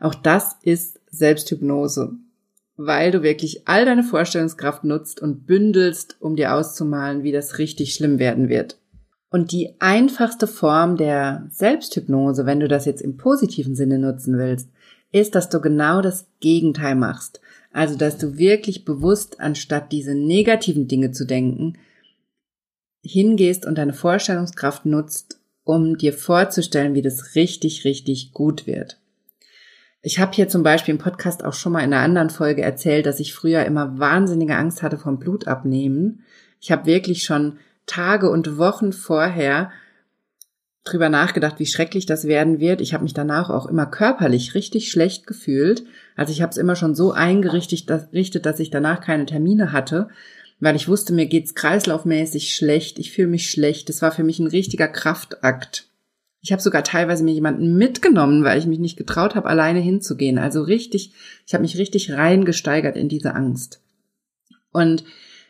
Auch 0.00 0.14
das 0.14 0.56
ist 0.62 1.00
Selbsthypnose, 1.10 2.12
weil 2.76 3.10
du 3.10 3.22
wirklich 3.22 3.68
all 3.68 3.84
deine 3.84 4.02
Vorstellungskraft 4.02 4.84
nutzt 4.84 5.20
und 5.20 5.46
bündelst, 5.46 6.16
um 6.20 6.36
dir 6.36 6.54
auszumalen, 6.54 7.22
wie 7.22 7.32
das 7.32 7.58
richtig 7.58 7.94
schlimm 7.94 8.18
werden 8.18 8.48
wird. 8.48 8.78
Und 9.30 9.52
die 9.52 9.74
einfachste 9.78 10.46
Form 10.46 10.96
der 10.96 11.46
Selbsthypnose, 11.50 12.46
wenn 12.46 12.60
du 12.60 12.68
das 12.68 12.86
jetzt 12.86 13.02
im 13.02 13.16
positiven 13.16 13.74
Sinne 13.74 13.98
nutzen 13.98 14.38
willst, 14.38 14.70
ist, 15.14 15.34
dass 15.36 15.48
du 15.48 15.60
genau 15.60 16.02
das 16.02 16.26
Gegenteil 16.40 16.96
machst. 16.96 17.40
Also, 17.72 17.96
dass 17.96 18.18
du 18.18 18.36
wirklich 18.36 18.84
bewusst, 18.84 19.40
anstatt 19.40 19.92
diese 19.92 20.14
negativen 20.14 20.88
Dinge 20.88 21.12
zu 21.12 21.24
denken, 21.24 21.78
hingehst 23.02 23.64
und 23.64 23.78
deine 23.78 23.92
Vorstellungskraft 23.92 24.86
nutzt, 24.86 25.38
um 25.62 25.96
dir 25.96 26.12
vorzustellen, 26.12 26.94
wie 26.94 27.02
das 27.02 27.34
richtig, 27.36 27.84
richtig 27.84 28.32
gut 28.32 28.66
wird. 28.66 28.98
Ich 30.02 30.18
habe 30.18 30.32
hier 30.32 30.48
zum 30.48 30.62
Beispiel 30.62 30.92
im 30.92 31.00
Podcast 31.00 31.44
auch 31.44 31.54
schon 31.54 31.72
mal 31.72 31.84
in 31.84 31.92
einer 31.92 32.02
anderen 32.02 32.30
Folge 32.30 32.62
erzählt, 32.62 33.06
dass 33.06 33.20
ich 33.20 33.34
früher 33.34 33.64
immer 33.64 33.98
wahnsinnige 33.98 34.56
Angst 34.56 34.82
hatte 34.82 34.98
vom 34.98 35.18
Blutabnehmen. 35.18 36.24
Ich 36.60 36.72
habe 36.72 36.86
wirklich 36.86 37.24
schon 37.24 37.58
Tage 37.86 38.30
und 38.30 38.58
Wochen 38.58 38.92
vorher 38.92 39.70
drüber 40.84 41.08
nachgedacht, 41.08 41.58
wie 41.58 41.66
schrecklich 41.66 42.04
das 42.04 42.28
werden 42.28 42.60
wird. 42.60 42.80
Ich 42.82 42.92
habe 42.92 43.04
mich 43.04 43.14
danach 43.14 43.48
auch 43.48 43.66
immer 43.66 43.86
körperlich 43.86 44.54
richtig 44.54 44.90
schlecht 44.90 45.26
gefühlt. 45.26 45.84
Also 46.14 46.32
ich 46.32 46.42
habe 46.42 46.50
es 46.50 46.58
immer 46.58 46.76
schon 46.76 46.94
so 46.94 47.12
eingerichtet, 47.12 47.88
dass, 47.88 48.60
ich 48.60 48.70
danach 48.70 49.00
keine 49.00 49.24
Termine 49.24 49.72
hatte, 49.72 50.08
weil 50.60 50.76
ich 50.76 50.86
wusste, 50.86 51.14
mir 51.14 51.26
geht's 51.26 51.54
kreislaufmäßig 51.54 52.54
schlecht. 52.54 52.98
Ich 52.98 53.12
fühle 53.12 53.28
mich 53.28 53.50
schlecht. 53.50 53.88
Das 53.88 54.02
war 54.02 54.12
für 54.12 54.24
mich 54.24 54.38
ein 54.38 54.46
richtiger 54.46 54.88
Kraftakt. 54.88 55.88
Ich 56.42 56.52
habe 56.52 56.60
sogar 56.60 56.84
teilweise 56.84 57.24
mir 57.24 57.32
jemanden 57.32 57.78
mitgenommen, 57.78 58.44
weil 58.44 58.58
ich 58.58 58.66
mich 58.66 58.78
nicht 58.78 58.98
getraut 58.98 59.34
habe, 59.34 59.48
alleine 59.48 59.80
hinzugehen. 59.80 60.38
Also 60.38 60.60
richtig, 60.60 61.14
ich 61.46 61.54
habe 61.54 61.62
mich 61.62 61.78
richtig 61.78 62.12
reingesteigert 62.12 62.96
in 62.96 63.08
diese 63.08 63.34
Angst. 63.34 63.80
Und 64.70 65.04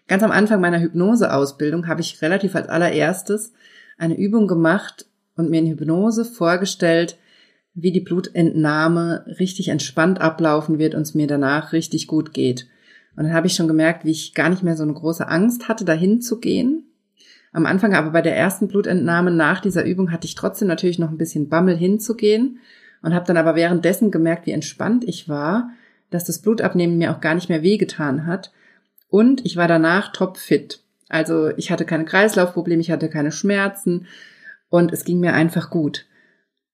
ganz 0.06 0.22
am 0.22 0.30
Anfang 0.30 0.60
meiner 0.60 0.80
Hypnoseausbildung 0.80 1.88
habe 1.88 2.02
ich 2.02 2.22
relativ 2.22 2.54
als 2.54 2.68
allererstes 2.68 3.52
eine 3.98 4.16
Übung 4.16 4.46
gemacht, 4.46 5.06
und 5.36 5.50
mir 5.50 5.60
in 5.60 5.66
Hypnose 5.66 6.24
vorgestellt, 6.24 7.18
wie 7.74 7.92
die 7.92 8.00
Blutentnahme 8.00 9.24
richtig 9.38 9.68
entspannt 9.68 10.20
ablaufen 10.20 10.78
wird 10.78 10.94
und 10.94 11.02
es 11.02 11.14
mir 11.14 11.26
danach 11.26 11.72
richtig 11.72 12.06
gut 12.06 12.32
geht. 12.32 12.68
Und 13.16 13.24
dann 13.24 13.32
habe 13.34 13.46
ich 13.46 13.54
schon 13.54 13.68
gemerkt, 13.68 14.04
wie 14.04 14.10
ich 14.10 14.34
gar 14.34 14.48
nicht 14.48 14.62
mehr 14.62 14.76
so 14.76 14.82
eine 14.82 14.94
große 14.94 15.26
Angst 15.26 15.68
hatte, 15.68 15.84
dahin 15.84 16.20
zu 16.20 16.40
gehen. 16.40 16.84
Am 17.52 17.66
Anfang 17.66 17.94
aber 17.94 18.10
bei 18.10 18.22
der 18.22 18.36
ersten 18.36 18.68
Blutentnahme 18.68 19.30
nach 19.30 19.60
dieser 19.60 19.84
Übung 19.84 20.10
hatte 20.10 20.26
ich 20.26 20.34
trotzdem 20.34 20.68
natürlich 20.68 20.98
noch 20.98 21.10
ein 21.10 21.18
bisschen 21.18 21.48
Bammel 21.48 21.76
hinzugehen 21.76 22.58
und 23.02 23.14
habe 23.14 23.26
dann 23.26 23.36
aber 23.36 23.54
währenddessen 23.54 24.10
gemerkt, 24.10 24.46
wie 24.46 24.52
entspannt 24.52 25.04
ich 25.04 25.28
war, 25.28 25.70
dass 26.10 26.24
das 26.24 26.40
Blutabnehmen 26.40 26.98
mir 26.98 27.12
auch 27.12 27.20
gar 27.20 27.34
nicht 27.34 27.48
mehr 27.48 27.62
wehgetan 27.62 28.26
hat. 28.26 28.52
Und 29.08 29.44
ich 29.44 29.56
war 29.56 29.68
danach 29.68 30.12
topfit. 30.12 30.80
Also 31.08 31.50
ich 31.56 31.70
hatte 31.70 31.84
keine 31.84 32.04
Kreislaufprobleme, 32.04 32.80
ich 32.80 32.90
hatte 32.90 33.08
keine 33.08 33.30
Schmerzen, 33.30 34.06
und 34.74 34.92
es 34.92 35.04
ging 35.04 35.20
mir 35.20 35.34
einfach 35.34 35.70
gut. 35.70 36.04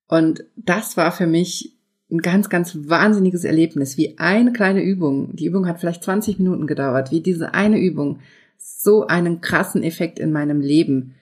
Und 0.07 0.43
das 0.55 0.97
war 0.97 1.11
für 1.11 1.27
mich 1.27 1.77
ein 2.09 2.17
ganz, 2.17 2.49
ganz 2.49 2.75
wahnsinniges 2.75 3.43
Erlebnis, 3.43 3.95
wie 3.95 4.17
eine 4.17 4.51
kleine 4.53 4.81
Übung, 4.81 5.35
die 5.35 5.45
Übung 5.45 5.67
hat 5.67 5.79
vielleicht 5.79 6.03
20 6.03 6.39
Minuten 6.39 6.65
gedauert, 6.65 7.11
wie 7.11 7.21
diese 7.21 7.53
eine 7.53 7.79
Übung 7.79 8.17
so 8.57 9.05
einen 9.05 9.39
krassen 9.39 9.83
Effekt 9.83 10.17
in 10.17 10.31
meinem 10.31 10.61
Leben 10.61 11.13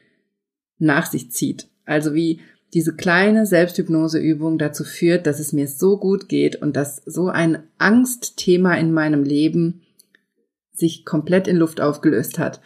nach 0.77 1.05
sich 1.05 1.33
zieht. 1.33 1.67
Also 1.83 2.13
wie 2.13 2.39
diese 2.73 2.95
kleine 2.95 3.45
Selbsthypnoseübung 3.45 4.57
dazu 4.57 4.85
führt, 4.85 5.27
dass 5.27 5.41
es 5.41 5.51
mir 5.51 5.67
so 5.67 5.99
gut 5.99 6.29
geht 6.29 6.61
und 6.61 6.77
dass 6.77 7.01
so 7.05 7.27
ein 7.27 7.61
Angstthema 7.77 8.75
in 8.75 8.93
meinem 8.93 9.23
Leben 9.25 9.81
sich 10.71 11.03
komplett 11.03 11.49
in 11.49 11.57
Luft 11.57 11.81
aufgelöst 11.81 12.39
hat. 12.39 12.61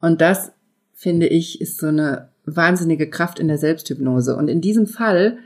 Und 0.00 0.20
das, 0.20 0.52
finde 0.94 1.26
ich, 1.26 1.60
ist 1.60 1.78
so 1.78 1.88
eine 1.88 2.28
wahnsinnige 2.56 3.08
Kraft 3.08 3.38
in 3.38 3.48
der 3.48 3.58
Selbsthypnose. 3.58 4.36
Und 4.36 4.48
in 4.48 4.60
diesem 4.60 4.86
Fall 4.86 5.38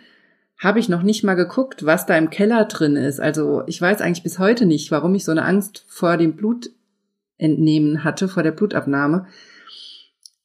habe 0.59 0.79
ich 0.79 0.89
noch 0.89 1.03
nicht 1.03 1.25
mal 1.25 1.35
geguckt, 1.35 1.85
was 1.85 2.07
da 2.07 2.17
im 2.17 2.31
Keller 2.31 2.65
drin 2.67 2.97
ist. 2.97 3.21
Also 3.21 3.63
ich 3.67 3.81
weiß 3.81 4.01
eigentlich 4.01 4.23
bis 4.23 4.39
heute 4.39 4.65
nicht, 4.65 4.91
warum 4.91 5.15
ich 5.15 5.25
so 5.25 5.33
eine 5.33 5.45
Angst 5.45 5.85
vor 5.89 6.17
dem 6.17 6.37
Blutentnehmen 6.37 8.05
hatte, 8.05 8.29
vor 8.29 8.43
der 8.43 8.53
Blutabnahme. 8.53 9.27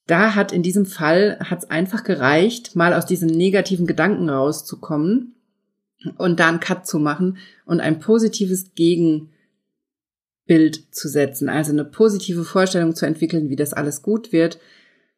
Da 0.07 0.35
hat 0.35 0.51
in 0.53 0.63
diesem 0.63 0.85
Fall 0.85 1.37
hat 1.39 1.59
es 1.59 1.69
einfach 1.69 2.03
gereicht, 2.03 2.75
mal 2.75 2.93
aus 2.93 3.05
diesen 3.05 3.29
negativen 3.29 3.85
Gedanken 3.85 4.29
rauszukommen 4.29 5.35
und 6.17 6.39
da 6.39 6.47
einen 6.47 6.61
Cut 6.61 6.87
zu 6.87 6.97
machen 6.97 7.37
und 7.65 7.81
ein 7.81 7.99
positives 7.99 8.73
Gegenbild 8.73 9.29
zu 10.91 11.09
setzen, 11.09 11.49
also 11.49 11.71
eine 11.73 11.85
positive 11.85 12.43
Vorstellung 12.43 12.95
zu 12.95 13.05
entwickeln, 13.05 13.49
wie 13.49 13.55
das 13.55 13.73
alles 13.73 14.01
gut 14.01 14.31
wird, 14.31 14.59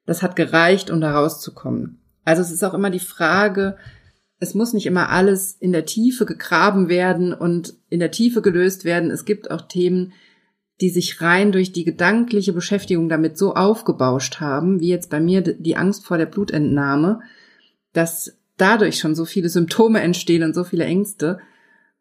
das 0.09 0.23
hat 0.23 0.35
gereicht, 0.35 0.89
um 0.89 0.99
da 1.01 1.13
rauszukommen. 1.13 1.99
Also 2.25 2.41
es 2.41 2.49
ist 2.49 2.63
auch 2.63 2.73
immer 2.73 2.89
die 2.89 2.99
Frage, 2.99 3.77
es 4.39 4.55
muss 4.55 4.73
nicht 4.73 4.87
immer 4.87 5.09
alles 5.09 5.51
in 5.51 5.71
der 5.71 5.85
Tiefe 5.85 6.25
gegraben 6.25 6.89
werden 6.89 7.31
und 7.31 7.75
in 7.89 7.99
der 7.99 8.09
Tiefe 8.09 8.41
gelöst 8.41 8.85
werden. 8.85 9.11
Es 9.11 9.23
gibt 9.23 9.51
auch 9.51 9.61
Themen, 9.61 10.13
die 10.81 10.89
sich 10.89 11.21
rein 11.21 11.51
durch 11.51 11.73
die 11.73 11.83
gedankliche 11.83 12.53
Beschäftigung 12.53 13.07
damit 13.07 13.37
so 13.37 13.53
aufgebauscht 13.53 14.39
haben, 14.39 14.79
wie 14.79 14.87
jetzt 14.87 15.11
bei 15.11 15.19
mir 15.19 15.41
die 15.41 15.77
Angst 15.77 16.03
vor 16.03 16.17
der 16.17 16.25
Blutentnahme, 16.25 17.19
dass 17.93 18.35
dadurch 18.57 18.97
schon 18.97 19.13
so 19.13 19.25
viele 19.25 19.49
Symptome 19.49 20.01
entstehen 20.01 20.41
und 20.41 20.55
so 20.55 20.63
viele 20.63 20.85
Ängste 20.85 21.37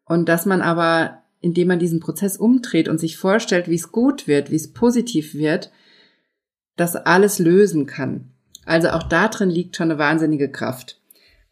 und 0.03 0.27
dass 0.27 0.47
man 0.47 0.63
aber, 0.63 1.21
indem 1.41 1.67
man 1.67 1.77
diesen 1.77 1.99
Prozess 1.99 2.37
umdreht 2.37 2.87
und 2.87 2.99
sich 2.99 3.17
vorstellt, 3.17 3.69
wie 3.69 3.75
es 3.75 3.91
gut 3.91 4.27
wird, 4.27 4.49
wie 4.49 4.55
es 4.55 4.73
positiv 4.73 5.35
wird, 5.35 5.69
das 6.79 6.95
alles 6.95 7.39
lösen 7.39 7.85
kann. 7.85 8.31
Also 8.65 8.89
auch 8.89 9.03
da 9.03 9.29
liegt 9.41 9.75
schon 9.75 9.91
eine 9.91 9.99
wahnsinnige 9.99 10.49
Kraft. 10.49 10.99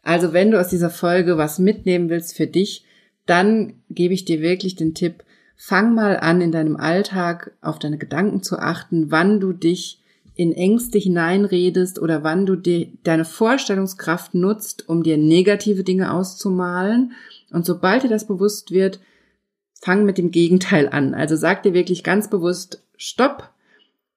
Also 0.02 0.32
wenn 0.32 0.50
du 0.50 0.60
aus 0.60 0.68
dieser 0.68 0.90
Folge 0.90 1.36
was 1.36 1.58
mitnehmen 1.58 2.08
willst 2.08 2.36
für 2.36 2.46
dich, 2.46 2.84
dann 3.26 3.74
gebe 3.90 4.14
ich 4.14 4.24
dir 4.24 4.40
wirklich 4.40 4.76
den 4.76 4.94
Tipp, 4.94 5.24
fang 5.56 5.94
mal 5.94 6.16
an, 6.18 6.40
in 6.40 6.52
deinem 6.52 6.76
Alltag 6.76 7.52
auf 7.60 7.78
deine 7.78 7.98
Gedanken 7.98 8.42
zu 8.42 8.58
achten, 8.58 9.10
wann 9.10 9.40
du 9.40 9.52
dich 9.52 10.00
in 10.34 10.52
Ängste 10.52 10.98
hineinredest 10.98 11.98
oder 11.98 12.22
wann 12.22 12.46
du 12.46 12.54
dir 12.54 12.86
deine 13.02 13.24
Vorstellungskraft 13.24 14.34
nutzt, 14.34 14.88
um 14.88 15.02
dir 15.02 15.18
negative 15.18 15.82
Dinge 15.82 16.12
auszumalen. 16.12 17.12
Und 17.50 17.66
sobald 17.66 18.04
dir 18.04 18.08
das 18.08 18.26
bewusst 18.26 18.70
wird, 18.70 19.00
fang 19.80 20.04
mit 20.04 20.16
dem 20.16 20.30
Gegenteil 20.30 20.88
an. 20.88 21.12
Also 21.12 21.34
sag 21.34 21.64
dir 21.64 21.74
wirklich 21.74 22.04
ganz 22.04 22.30
bewusst 22.30 22.84
Stopp 22.96 23.50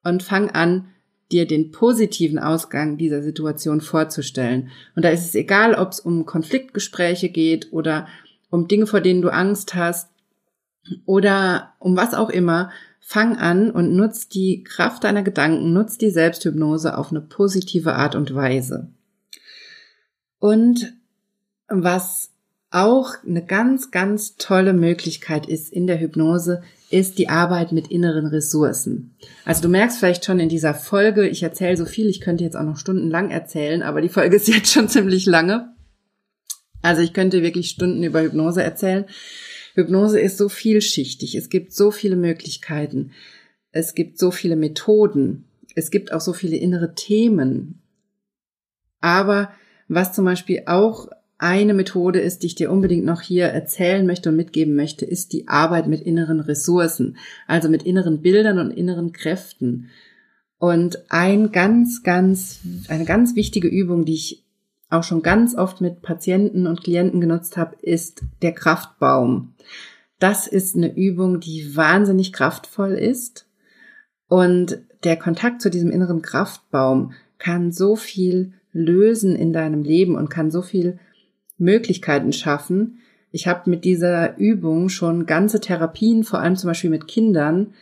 und 0.03 0.21
fang 0.21 0.51
an, 0.51 0.90
dir 1.31 1.47
den 1.47 1.71
positiven 1.71 2.39
Ausgang 2.39 2.97
dieser 2.97 3.21
Situation 3.21 3.81
vorzustellen. 3.81 4.69
Und 4.95 5.05
da 5.05 5.09
ist 5.09 5.25
es 5.25 5.35
egal, 5.35 5.75
ob 5.75 5.91
es 5.91 5.99
um 5.99 6.25
Konfliktgespräche 6.25 7.29
geht 7.29 7.71
oder 7.71 8.07
um 8.49 8.67
Dinge, 8.67 8.87
vor 8.87 9.01
denen 9.01 9.21
du 9.21 9.29
Angst 9.29 9.75
hast 9.75 10.09
oder 11.05 11.73
um 11.79 11.95
was 11.95 12.13
auch 12.13 12.29
immer. 12.29 12.71
Fang 12.99 13.37
an 13.37 13.71
und 13.71 13.95
nutz 13.95 14.29
die 14.29 14.63
Kraft 14.63 15.03
deiner 15.03 15.23
Gedanken, 15.23 15.73
nutz 15.73 15.97
die 15.97 16.11
Selbsthypnose 16.11 16.97
auf 16.97 17.11
eine 17.11 17.21
positive 17.21 17.93
Art 17.93 18.15
und 18.15 18.33
Weise. 18.33 18.89
Und 20.39 20.93
was 21.67 22.31
auch 22.71 23.15
eine 23.27 23.45
ganz, 23.45 23.91
ganz 23.91 24.37
tolle 24.37 24.73
Möglichkeit 24.73 25.45
ist 25.45 25.71
in 25.71 25.87
der 25.87 25.99
Hypnose, 25.99 26.63
ist 26.89 27.17
die 27.17 27.29
Arbeit 27.29 27.71
mit 27.71 27.91
inneren 27.91 28.25
Ressourcen. 28.25 29.15
Also 29.45 29.61
du 29.61 29.69
merkst 29.69 29.99
vielleicht 29.99 30.25
schon 30.25 30.39
in 30.39 30.49
dieser 30.49 30.73
Folge, 30.73 31.27
ich 31.27 31.43
erzähle 31.43 31.77
so 31.77 31.85
viel, 31.85 32.07
ich 32.07 32.21
könnte 32.21 32.43
jetzt 32.43 32.55
auch 32.55 32.63
noch 32.63 32.77
stundenlang 32.77 33.29
erzählen, 33.29 33.83
aber 33.83 34.01
die 34.01 34.09
Folge 34.09 34.37
ist 34.37 34.47
jetzt 34.47 34.71
schon 34.71 34.87
ziemlich 34.89 35.25
lange. 35.25 35.73
Also 36.81 37.01
ich 37.01 37.13
könnte 37.13 37.43
wirklich 37.43 37.69
Stunden 37.69 38.03
über 38.03 38.21
Hypnose 38.21 38.63
erzählen. 38.63 39.05
Hypnose 39.75 40.19
ist 40.19 40.37
so 40.37 40.49
vielschichtig, 40.49 41.35
es 41.35 41.49
gibt 41.49 41.73
so 41.73 41.91
viele 41.91 42.15
Möglichkeiten, 42.15 43.11
es 43.71 43.93
gibt 43.95 44.17
so 44.17 44.31
viele 44.31 44.55
Methoden, 44.55 45.45
es 45.75 45.91
gibt 45.91 46.11
auch 46.11 46.21
so 46.21 46.33
viele 46.33 46.57
innere 46.57 46.93
Themen. 46.93 47.81
Aber 48.99 49.51
was 49.87 50.13
zum 50.13 50.25
Beispiel 50.25 50.63
auch 50.65 51.07
eine 51.41 51.73
Methode 51.73 52.19
ist, 52.19 52.43
die 52.43 52.47
ich 52.47 52.55
dir 52.55 52.71
unbedingt 52.71 53.03
noch 53.03 53.21
hier 53.21 53.47
erzählen 53.47 54.05
möchte 54.05 54.29
und 54.29 54.35
mitgeben 54.35 54.75
möchte, 54.75 55.05
ist 55.05 55.33
die 55.33 55.47
Arbeit 55.47 55.87
mit 55.87 56.01
inneren 56.01 56.39
Ressourcen, 56.39 57.17
also 57.47 57.67
mit 57.67 57.83
inneren 57.83 58.21
Bildern 58.21 58.59
und 58.59 58.69
inneren 58.69 59.11
Kräften. 59.11 59.89
Und 60.59 61.03
ein 61.09 61.51
ganz, 61.51 62.03
ganz, 62.03 62.59
eine 62.87 63.05
ganz 63.05 63.35
wichtige 63.35 63.67
Übung, 63.67 64.05
die 64.05 64.13
ich 64.13 64.43
auch 64.91 65.03
schon 65.03 65.23
ganz 65.23 65.55
oft 65.55 65.81
mit 65.81 66.03
Patienten 66.03 66.67
und 66.67 66.83
Klienten 66.83 67.19
genutzt 67.19 67.57
habe, 67.57 67.75
ist 67.81 68.21
der 68.43 68.51
Kraftbaum. 68.51 69.55
Das 70.19 70.45
ist 70.45 70.75
eine 70.75 70.95
Übung, 70.95 71.39
die 71.39 71.75
wahnsinnig 71.75 72.33
kraftvoll 72.33 72.91
ist. 72.91 73.47
Und 74.27 74.77
der 75.03 75.17
Kontakt 75.17 75.63
zu 75.63 75.71
diesem 75.71 75.89
inneren 75.89 76.21
Kraftbaum 76.21 77.13
kann 77.39 77.71
so 77.71 77.95
viel 77.95 78.53
lösen 78.73 79.35
in 79.35 79.53
deinem 79.53 79.81
Leben 79.81 80.15
und 80.15 80.29
kann 80.29 80.51
so 80.51 80.61
viel 80.61 80.99
Möglichkeiten 81.61 82.33
schaffen. 82.33 82.99
Ich 83.31 83.47
habe 83.47 83.69
mit 83.69 83.85
dieser 83.85 84.37
Übung 84.37 84.89
schon 84.89 85.25
ganze 85.25 85.61
Therapien, 85.61 86.23
vor 86.23 86.39
allem 86.39 86.57
zum 86.57 86.67
Beispiel 86.67 86.89
mit 86.89 87.07
Kindern, 87.07 87.73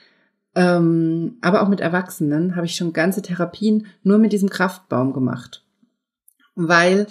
ähm, 0.56 1.38
aber 1.42 1.64
auch 1.64 1.70
mit 1.70 1.80
Erwachsenen, 1.80 2.56
habe 2.56 2.66
ich 2.66 2.76
schon 2.76 2.94
ganze 2.94 3.22
Therapien 3.22 3.88
nur 4.04 4.20
mit 4.20 4.34
diesem 4.34 4.50
Kraftbaum 4.50 5.14
gemacht. 5.14 5.64
Weil 6.56 7.08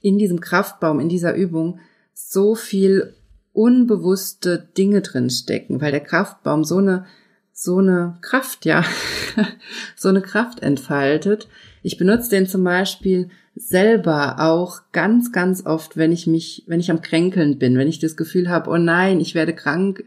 in 0.00 0.18
diesem 0.18 0.40
Kraftbaum, 0.40 0.98
in 0.98 1.08
dieser 1.08 1.34
Übung 1.34 1.78
so 2.12 2.54
viel 2.54 3.14
unbewusste 3.52 4.68
Dinge 4.76 5.02
drin 5.02 5.30
stecken, 5.30 5.80
weil 5.80 5.90
der 5.92 6.00
Kraftbaum 6.00 6.64
so 6.64 6.78
eine 6.78 7.06
so 7.52 7.76
eine 7.76 8.16
Kraft, 8.22 8.64
ja, 8.64 8.82
so 9.96 10.08
eine 10.08 10.22
Kraft 10.22 10.62
entfaltet. 10.62 11.46
Ich 11.82 11.96
benutze 11.96 12.30
den 12.30 12.46
zum 12.46 12.64
Beispiel 12.64 13.30
selber 13.54 14.36
auch 14.38 14.80
ganz, 14.92 15.32
ganz 15.32 15.66
oft, 15.66 15.96
wenn 15.96 16.12
ich 16.12 16.26
mich, 16.26 16.64
wenn 16.66 16.80
ich 16.80 16.90
am 16.90 17.02
Kränkeln 17.02 17.58
bin, 17.58 17.76
wenn 17.76 17.88
ich 17.88 17.98
das 17.98 18.16
Gefühl 18.16 18.48
habe, 18.48 18.70
oh 18.70 18.76
nein, 18.76 19.20
ich 19.20 19.34
werde 19.34 19.54
krank, 19.54 20.04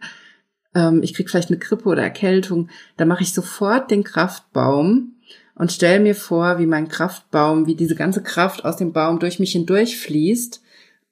ähm, 0.76 1.02
ich 1.04 1.14
krieg 1.14 1.30
vielleicht 1.30 1.50
eine 1.50 1.60
Grippe 1.60 1.90
oder 1.90 2.04
Erkältung, 2.04 2.70
dann 2.98 3.08
mache 3.08 3.24
ich 3.24 3.34
sofort 3.34 3.92
den 3.92 4.04
Kraftbaum 4.04 5.14
und 5.56 5.72
stelle 5.72 6.00
mir 6.00 6.16
vor, 6.16 6.60
wie 6.60 6.66
mein 6.66 6.88
Kraftbaum, 6.88 7.68
wie 7.68 7.76
diese 7.76 7.96
ganze 7.96 8.24
Kraft 8.24 8.66
aus 8.66 8.78
dem 8.78 8.94
Baum 8.94 9.20
durch 9.20 9.40
mich 9.40 9.52
hindurch 9.52 9.98
fließt 9.98 10.62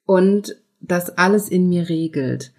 und 0.04 0.56
das 0.80 1.16
alles 1.16 1.48
in 1.48 1.68
mir 1.68 1.88
regelt. 1.88 2.52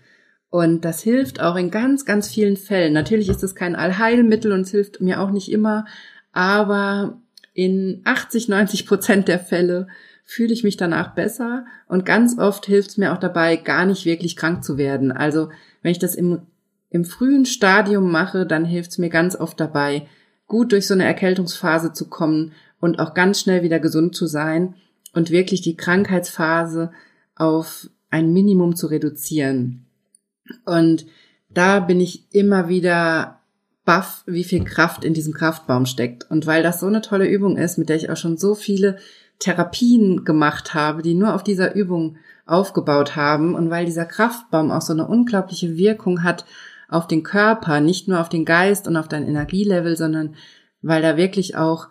Und 0.50 0.86
das 0.86 1.02
hilft 1.02 1.42
auch 1.42 1.56
in 1.56 1.72
ganz, 1.72 2.06
ganz 2.06 2.30
vielen 2.30 2.58
Fällen. 2.58 2.94
Natürlich 2.94 3.28
ist 3.28 3.44
es 3.44 3.56
kein 3.56 3.76
Allheilmittel 3.76 4.52
und 4.52 4.62
es 4.62 4.72
hilft 4.72 5.02
mir 5.02 5.20
auch 5.20 5.32
nicht 5.32 5.52
immer, 5.52 5.86
aber 6.32 7.20
in 7.54 8.02
80, 8.04 8.48
90 8.50 8.86
Prozent 8.86 9.28
der 9.28 9.40
Fälle 9.40 9.88
fühle 10.26 10.54
ich 10.54 10.64
mich 10.64 10.78
danach 10.78 11.14
besser 11.14 11.66
und 11.88 12.06
ganz 12.06 12.38
oft 12.38 12.66
hilft 12.66 12.92
es 12.92 12.98
mir 12.98 13.14
auch 13.14 13.20
dabei, 13.20 13.56
gar 13.58 13.86
nicht 13.86 14.06
wirklich 14.06 14.36
krank 14.36 14.64
zu 14.64 14.78
werden. 14.78 15.12
Also 15.12 15.50
wenn 15.82 15.92
ich 15.92 16.00
das 16.00 16.16
im, 16.16 16.42
im 16.90 17.06
frühen 17.06 17.46
Stadium 17.46 18.12
mache, 18.12 18.46
dann 18.46 18.66
hilft 18.66 18.92
es 18.92 18.98
mir 18.98 19.10
ganz 19.10 19.36
oft 19.36 19.60
dabei, 19.60 20.08
gut 20.48 20.72
durch 20.72 20.88
so 20.88 20.94
eine 20.94 21.06
Erkältungsphase 21.06 21.94
zu 21.94 22.10
kommen 22.10 22.54
und 22.80 23.00
auch 23.00 23.14
ganz 23.14 23.40
schnell 23.40 23.64
wieder 23.64 23.80
gesund 23.80 24.16
zu 24.16 24.26
sein 24.26 24.76
und 25.14 25.30
wirklich 25.30 25.62
die 25.62 25.78
Krankheitsphase 25.78 26.92
auf 27.36 27.90
ein 28.10 28.34
Minimum 28.34 28.76
zu 28.76 28.88
reduzieren. 28.88 29.86
Und 30.66 31.06
da 31.50 31.80
bin 31.80 32.00
ich 32.00 32.34
immer 32.34 32.68
wieder 32.68 33.40
baff, 33.86 34.24
wie 34.26 34.44
viel 34.44 34.64
Kraft 34.64 35.04
in 35.04 35.14
diesem 35.14 35.34
Kraftbaum 35.34 35.86
steckt. 35.86 36.30
Und 36.30 36.48
weil 36.48 36.64
das 36.64 36.80
so 36.80 36.88
eine 36.88 37.02
tolle 37.02 37.28
Übung 37.28 37.58
ist, 37.58 37.78
mit 37.78 37.90
der 37.90 37.98
ich 37.98 38.10
auch 38.10 38.18
schon 38.18 38.38
so 38.38 38.56
viele 38.56 38.98
Therapien 39.40 40.24
gemacht 40.24 40.74
habe, 40.74 41.02
die 41.02 41.16
nur 41.16 41.36
auf 41.36 41.44
dieser 41.44 41.76
Übung 41.76 42.18
aufgebaut 42.46 43.16
haben 43.16 43.56
und 43.56 43.70
weil 43.70 43.86
dieser 43.86 44.06
Kraftbaum 44.06 44.72
auch 44.72 44.82
so 44.82 44.94
eine 44.94 45.08
unglaubliche 45.08 45.76
Wirkung 45.78 46.24
hat 46.24 46.46
auf 46.90 47.08
den 47.08 47.24
Körper, 47.24 47.82
nicht 47.82 48.08
nur 48.08 48.20
auf 48.22 48.30
den 48.30 48.46
Geist 48.46 48.88
und 48.88 48.96
auf 48.98 49.08
dein 49.08 49.28
Energielevel, 49.28 49.98
sondern 49.98 50.36
weil 50.82 51.02
da 51.02 51.18
wirklich 51.18 51.56
auch 51.56 51.88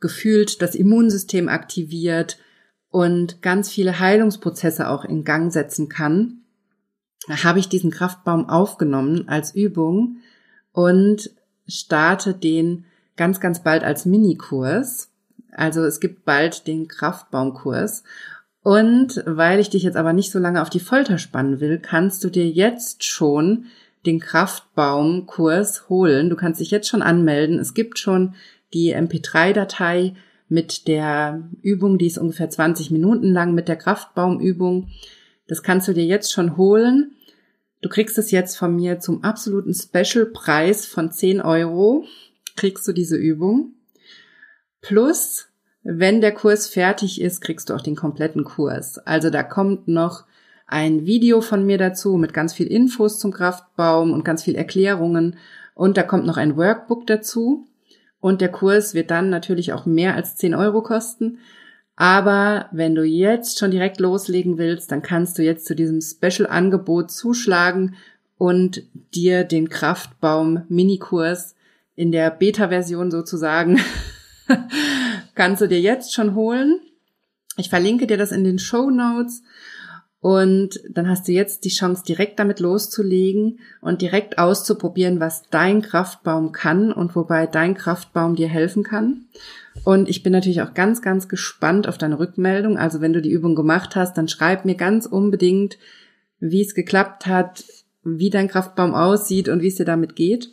gefühlt 0.00 0.62
das 0.62 0.74
Immunsystem 0.74 1.48
aktiviert 1.48 2.38
und 2.90 3.42
ganz 3.42 3.70
viele 3.70 3.98
Heilungsprozesse 3.98 4.88
auch 4.88 5.04
in 5.04 5.24
Gang 5.24 5.52
setzen 5.52 5.88
kann, 5.88 6.42
habe 7.28 7.58
ich 7.58 7.68
diesen 7.68 7.90
Kraftbaum 7.90 8.48
aufgenommen 8.48 9.28
als 9.28 9.54
Übung 9.54 10.18
und 10.74 11.30
starte 11.66 12.34
den 12.34 12.84
ganz, 13.16 13.40
ganz 13.40 13.62
bald 13.62 13.82
als 13.84 14.04
Minikurs. 14.04 15.08
Also 15.52 15.82
es 15.84 16.00
gibt 16.00 16.26
bald 16.26 16.66
den 16.66 16.88
Kraftbaumkurs. 16.88 18.02
Und 18.62 19.22
weil 19.24 19.60
ich 19.60 19.70
dich 19.70 19.84
jetzt 19.84 19.96
aber 19.96 20.12
nicht 20.12 20.30
so 20.30 20.38
lange 20.38 20.60
auf 20.60 20.70
die 20.70 20.80
Folter 20.80 21.18
spannen 21.18 21.60
will, 21.60 21.78
kannst 21.78 22.24
du 22.24 22.28
dir 22.28 22.46
jetzt 22.46 23.04
schon 23.04 23.66
den 24.04 24.20
Kraftbaumkurs 24.20 25.88
holen. 25.88 26.28
Du 26.28 26.36
kannst 26.36 26.60
dich 26.60 26.70
jetzt 26.70 26.88
schon 26.88 27.02
anmelden. 27.02 27.58
Es 27.58 27.74
gibt 27.74 27.98
schon 27.98 28.34
die 28.74 28.94
MP3-Datei 28.94 30.14
mit 30.48 30.88
der 30.88 31.42
Übung, 31.62 31.98
die 31.98 32.06
ist 32.06 32.18
ungefähr 32.18 32.50
20 32.50 32.90
Minuten 32.90 33.32
lang 33.32 33.54
mit 33.54 33.68
der 33.68 33.76
Kraftbaumübung. 33.76 34.88
Das 35.46 35.62
kannst 35.62 35.88
du 35.88 35.92
dir 35.92 36.04
jetzt 36.04 36.32
schon 36.32 36.56
holen. 36.56 37.12
Du 37.84 37.90
kriegst 37.90 38.16
es 38.16 38.30
jetzt 38.30 38.56
von 38.56 38.74
mir 38.74 38.98
zum 38.98 39.22
absoluten 39.24 39.74
Special-Preis 39.74 40.86
von 40.86 41.12
10 41.12 41.42
Euro. 41.42 42.06
Kriegst 42.56 42.88
du 42.88 42.92
diese 42.92 43.18
Übung. 43.18 43.74
Plus, 44.80 45.48
wenn 45.82 46.22
der 46.22 46.32
Kurs 46.32 46.66
fertig 46.66 47.20
ist, 47.20 47.42
kriegst 47.42 47.68
du 47.68 47.74
auch 47.74 47.82
den 47.82 47.94
kompletten 47.94 48.44
Kurs. 48.44 48.96
Also 48.96 49.28
da 49.28 49.42
kommt 49.42 49.86
noch 49.86 50.24
ein 50.66 51.04
Video 51.04 51.42
von 51.42 51.66
mir 51.66 51.76
dazu 51.76 52.16
mit 52.16 52.32
ganz 52.32 52.54
viel 52.54 52.68
Infos 52.68 53.18
zum 53.18 53.34
Kraftbaum 53.34 54.14
und 54.14 54.24
ganz 54.24 54.42
viel 54.44 54.54
Erklärungen. 54.54 55.36
Und 55.74 55.98
da 55.98 56.04
kommt 56.04 56.24
noch 56.24 56.38
ein 56.38 56.56
Workbook 56.56 57.06
dazu. 57.06 57.66
Und 58.18 58.40
der 58.40 58.50
Kurs 58.50 58.94
wird 58.94 59.10
dann 59.10 59.28
natürlich 59.28 59.74
auch 59.74 59.84
mehr 59.84 60.14
als 60.14 60.36
10 60.36 60.54
Euro 60.54 60.82
kosten. 60.82 61.36
Aber 61.96 62.68
wenn 62.72 62.94
du 62.94 63.04
jetzt 63.04 63.58
schon 63.58 63.70
direkt 63.70 64.00
loslegen 64.00 64.58
willst, 64.58 64.90
dann 64.90 65.02
kannst 65.02 65.38
du 65.38 65.42
jetzt 65.42 65.66
zu 65.66 65.76
diesem 65.76 66.00
Special-Angebot 66.00 67.10
zuschlagen 67.10 67.94
und 68.36 68.82
dir 69.14 69.44
den 69.44 69.68
Kraftbaum 69.68 70.64
Minikurs 70.68 71.54
in 71.94 72.10
der 72.10 72.30
Beta-Version 72.30 73.10
sozusagen 73.10 73.80
kannst 75.34 75.62
du 75.62 75.68
dir 75.68 75.80
jetzt 75.80 76.12
schon 76.12 76.34
holen. 76.34 76.80
Ich 77.56 77.70
verlinke 77.70 78.08
dir 78.08 78.16
das 78.16 78.32
in 78.32 78.42
den 78.42 78.58
Show 78.58 78.90
Notes 78.90 79.42
und 80.20 80.80
dann 80.88 81.08
hast 81.08 81.28
du 81.28 81.32
jetzt 81.32 81.64
die 81.64 81.70
Chance, 81.70 82.02
direkt 82.02 82.38
damit 82.38 82.58
loszulegen 82.58 83.60
und 83.80 84.00
direkt 84.02 84.38
auszuprobieren, 84.38 85.20
was 85.20 85.42
dein 85.50 85.82
Kraftbaum 85.82 86.50
kann 86.50 86.92
und 86.92 87.14
wobei 87.14 87.46
dein 87.46 87.74
Kraftbaum 87.74 88.34
dir 88.34 88.48
helfen 88.48 88.82
kann. 88.82 89.26
Und 89.82 90.08
ich 90.08 90.22
bin 90.22 90.32
natürlich 90.32 90.62
auch 90.62 90.72
ganz, 90.74 91.02
ganz 91.02 91.28
gespannt 91.28 91.88
auf 91.88 91.98
deine 91.98 92.18
Rückmeldung. 92.18 92.78
Also 92.78 93.00
wenn 93.00 93.12
du 93.12 93.20
die 93.20 93.32
Übung 93.32 93.54
gemacht 93.54 93.96
hast, 93.96 94.16
dann 94.16 94.28
schreib 94.28 94.64
mir 94.64 94.76
ganz 94.76 95.04
unbedingt, 95.04 95.78
wie 96.38 96.62
es 96.62 96.74
geklappt 96.74 97.26
hat, 97.26 97.64
wie 98.04 98.30
dein 98.30 98.48
Kraftbaum 98.48 98.94
aussieht 98.94 99.48
und 99.48 99.62
wie 99.62 99.68
es 99.68 99.76
dir 99.76 99.84
damit 99.86 100.14
geht. 100.14 100.50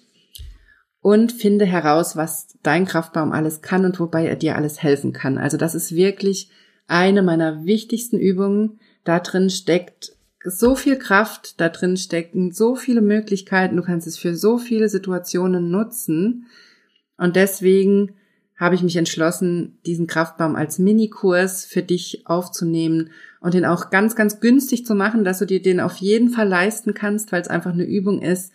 und 1.02 1.32
finde 1.32 1.66
heraus, 1.66 2.16
was 2.16 2.58
dein 2.62 2.86
Kraftbaum 2.86 3.32
alles 3.32 3.62
kann 3.62 3.86
und 3.86 4.00
wobei 4.00 4.28
er 4.28 4.36
dir 4.36 4.56
alles 4.56 4.82
helfen 4.82 5.14
kann. 5.14 5.38
Also 5.38 5.58
das 5.58 5.76
ist 5.76 5.96
wirklich 5.96 6.50
eine 6.88 7.24
meiner 7.24 7.66
wichtigsten 7.66 8.20
Übungen. 8.20 8.80
Da 9.04 9.20
drin 9.20 9.50
steckt 9.50 10.14
so 10.44 10.76
viel 10.76 10.98
Kraft, 10.98 11.60
da 11.60 11.70
drin 11.70 11.98
stecken 11.98 12.52
so 12.52 12.76
viele 12.76 13.02
Möglichkeiten, 13.02 13.76
du 13.76 13.84
kannst 13.84 14.08
es 14.08 14.18
für 14.18 14.36
so 14.36 14.58
viele 14.58 14.90
Situationen 14.90 15.70
nutzen. 15.72 16.46
Und 17.18 17.36
deswegen 17.36 18.16
habe 18.62 18.76
ich 18.76 18.84
mich 18.84 18.96
entschlossen, 18.96 19.80
diesen 19.88 20.06
Kraftbaum 20.06 20.56
als 20.56 20.78
Minikurs 20.78 21.66
für 21.66 21.82
dich 21.82 22.22
aufzunehmen 22.26 23.10
und 23.40 23.56
den 23.56 23.66
auch 23.66 23.90
ganz, 23.90 24.16
ganz 24.16 24.40
günstig 24.40 24.86
zu 24.86 24.94
machen, 24.94 25.24
dass 25.24 25.40
du 25.40 25.48
dir 25.48 25.64
den 25.64 25.80
auf 25.80 25.96
jeden 25.96 26.30
Fall 26.30 26.48
leisten 26.48 26.94
kannst, 26.94 27.32
weil 27.32 27.42
es 27.42 27.48
einfach 27.48 27.74
eine 27.74 27.86
Übung 27.86 28.22
ist, 28.22 28.54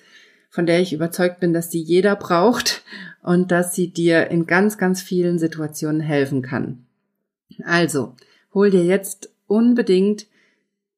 von 0.48 0.64
der 0.64 0.80
ich 0.80 0.92
überzeugt 0.92 1.40
bin, 1.40 1.52
dass 1.52 1.72
sie 1.72 1.80
jeder 1.80 2.14
braucht 2.14 2.84
und 3.24 3.50
dass 3.50 3.74
sie 3.74 3.88
dir 3.88 4.30
in 4.30 4.46
ganz, 4.46 4.78
ganz 4.78 5.02
vielen 5.02 5.40
Situationen 5.40 6.00
helfen 6.00 6.40
kann. 6.40 6.86
Also, 7.64 8.14
hol 8.54 8.70
dir 8.70 8.84
jetzt 8.84 9.30
unbedingt 9.48 10.28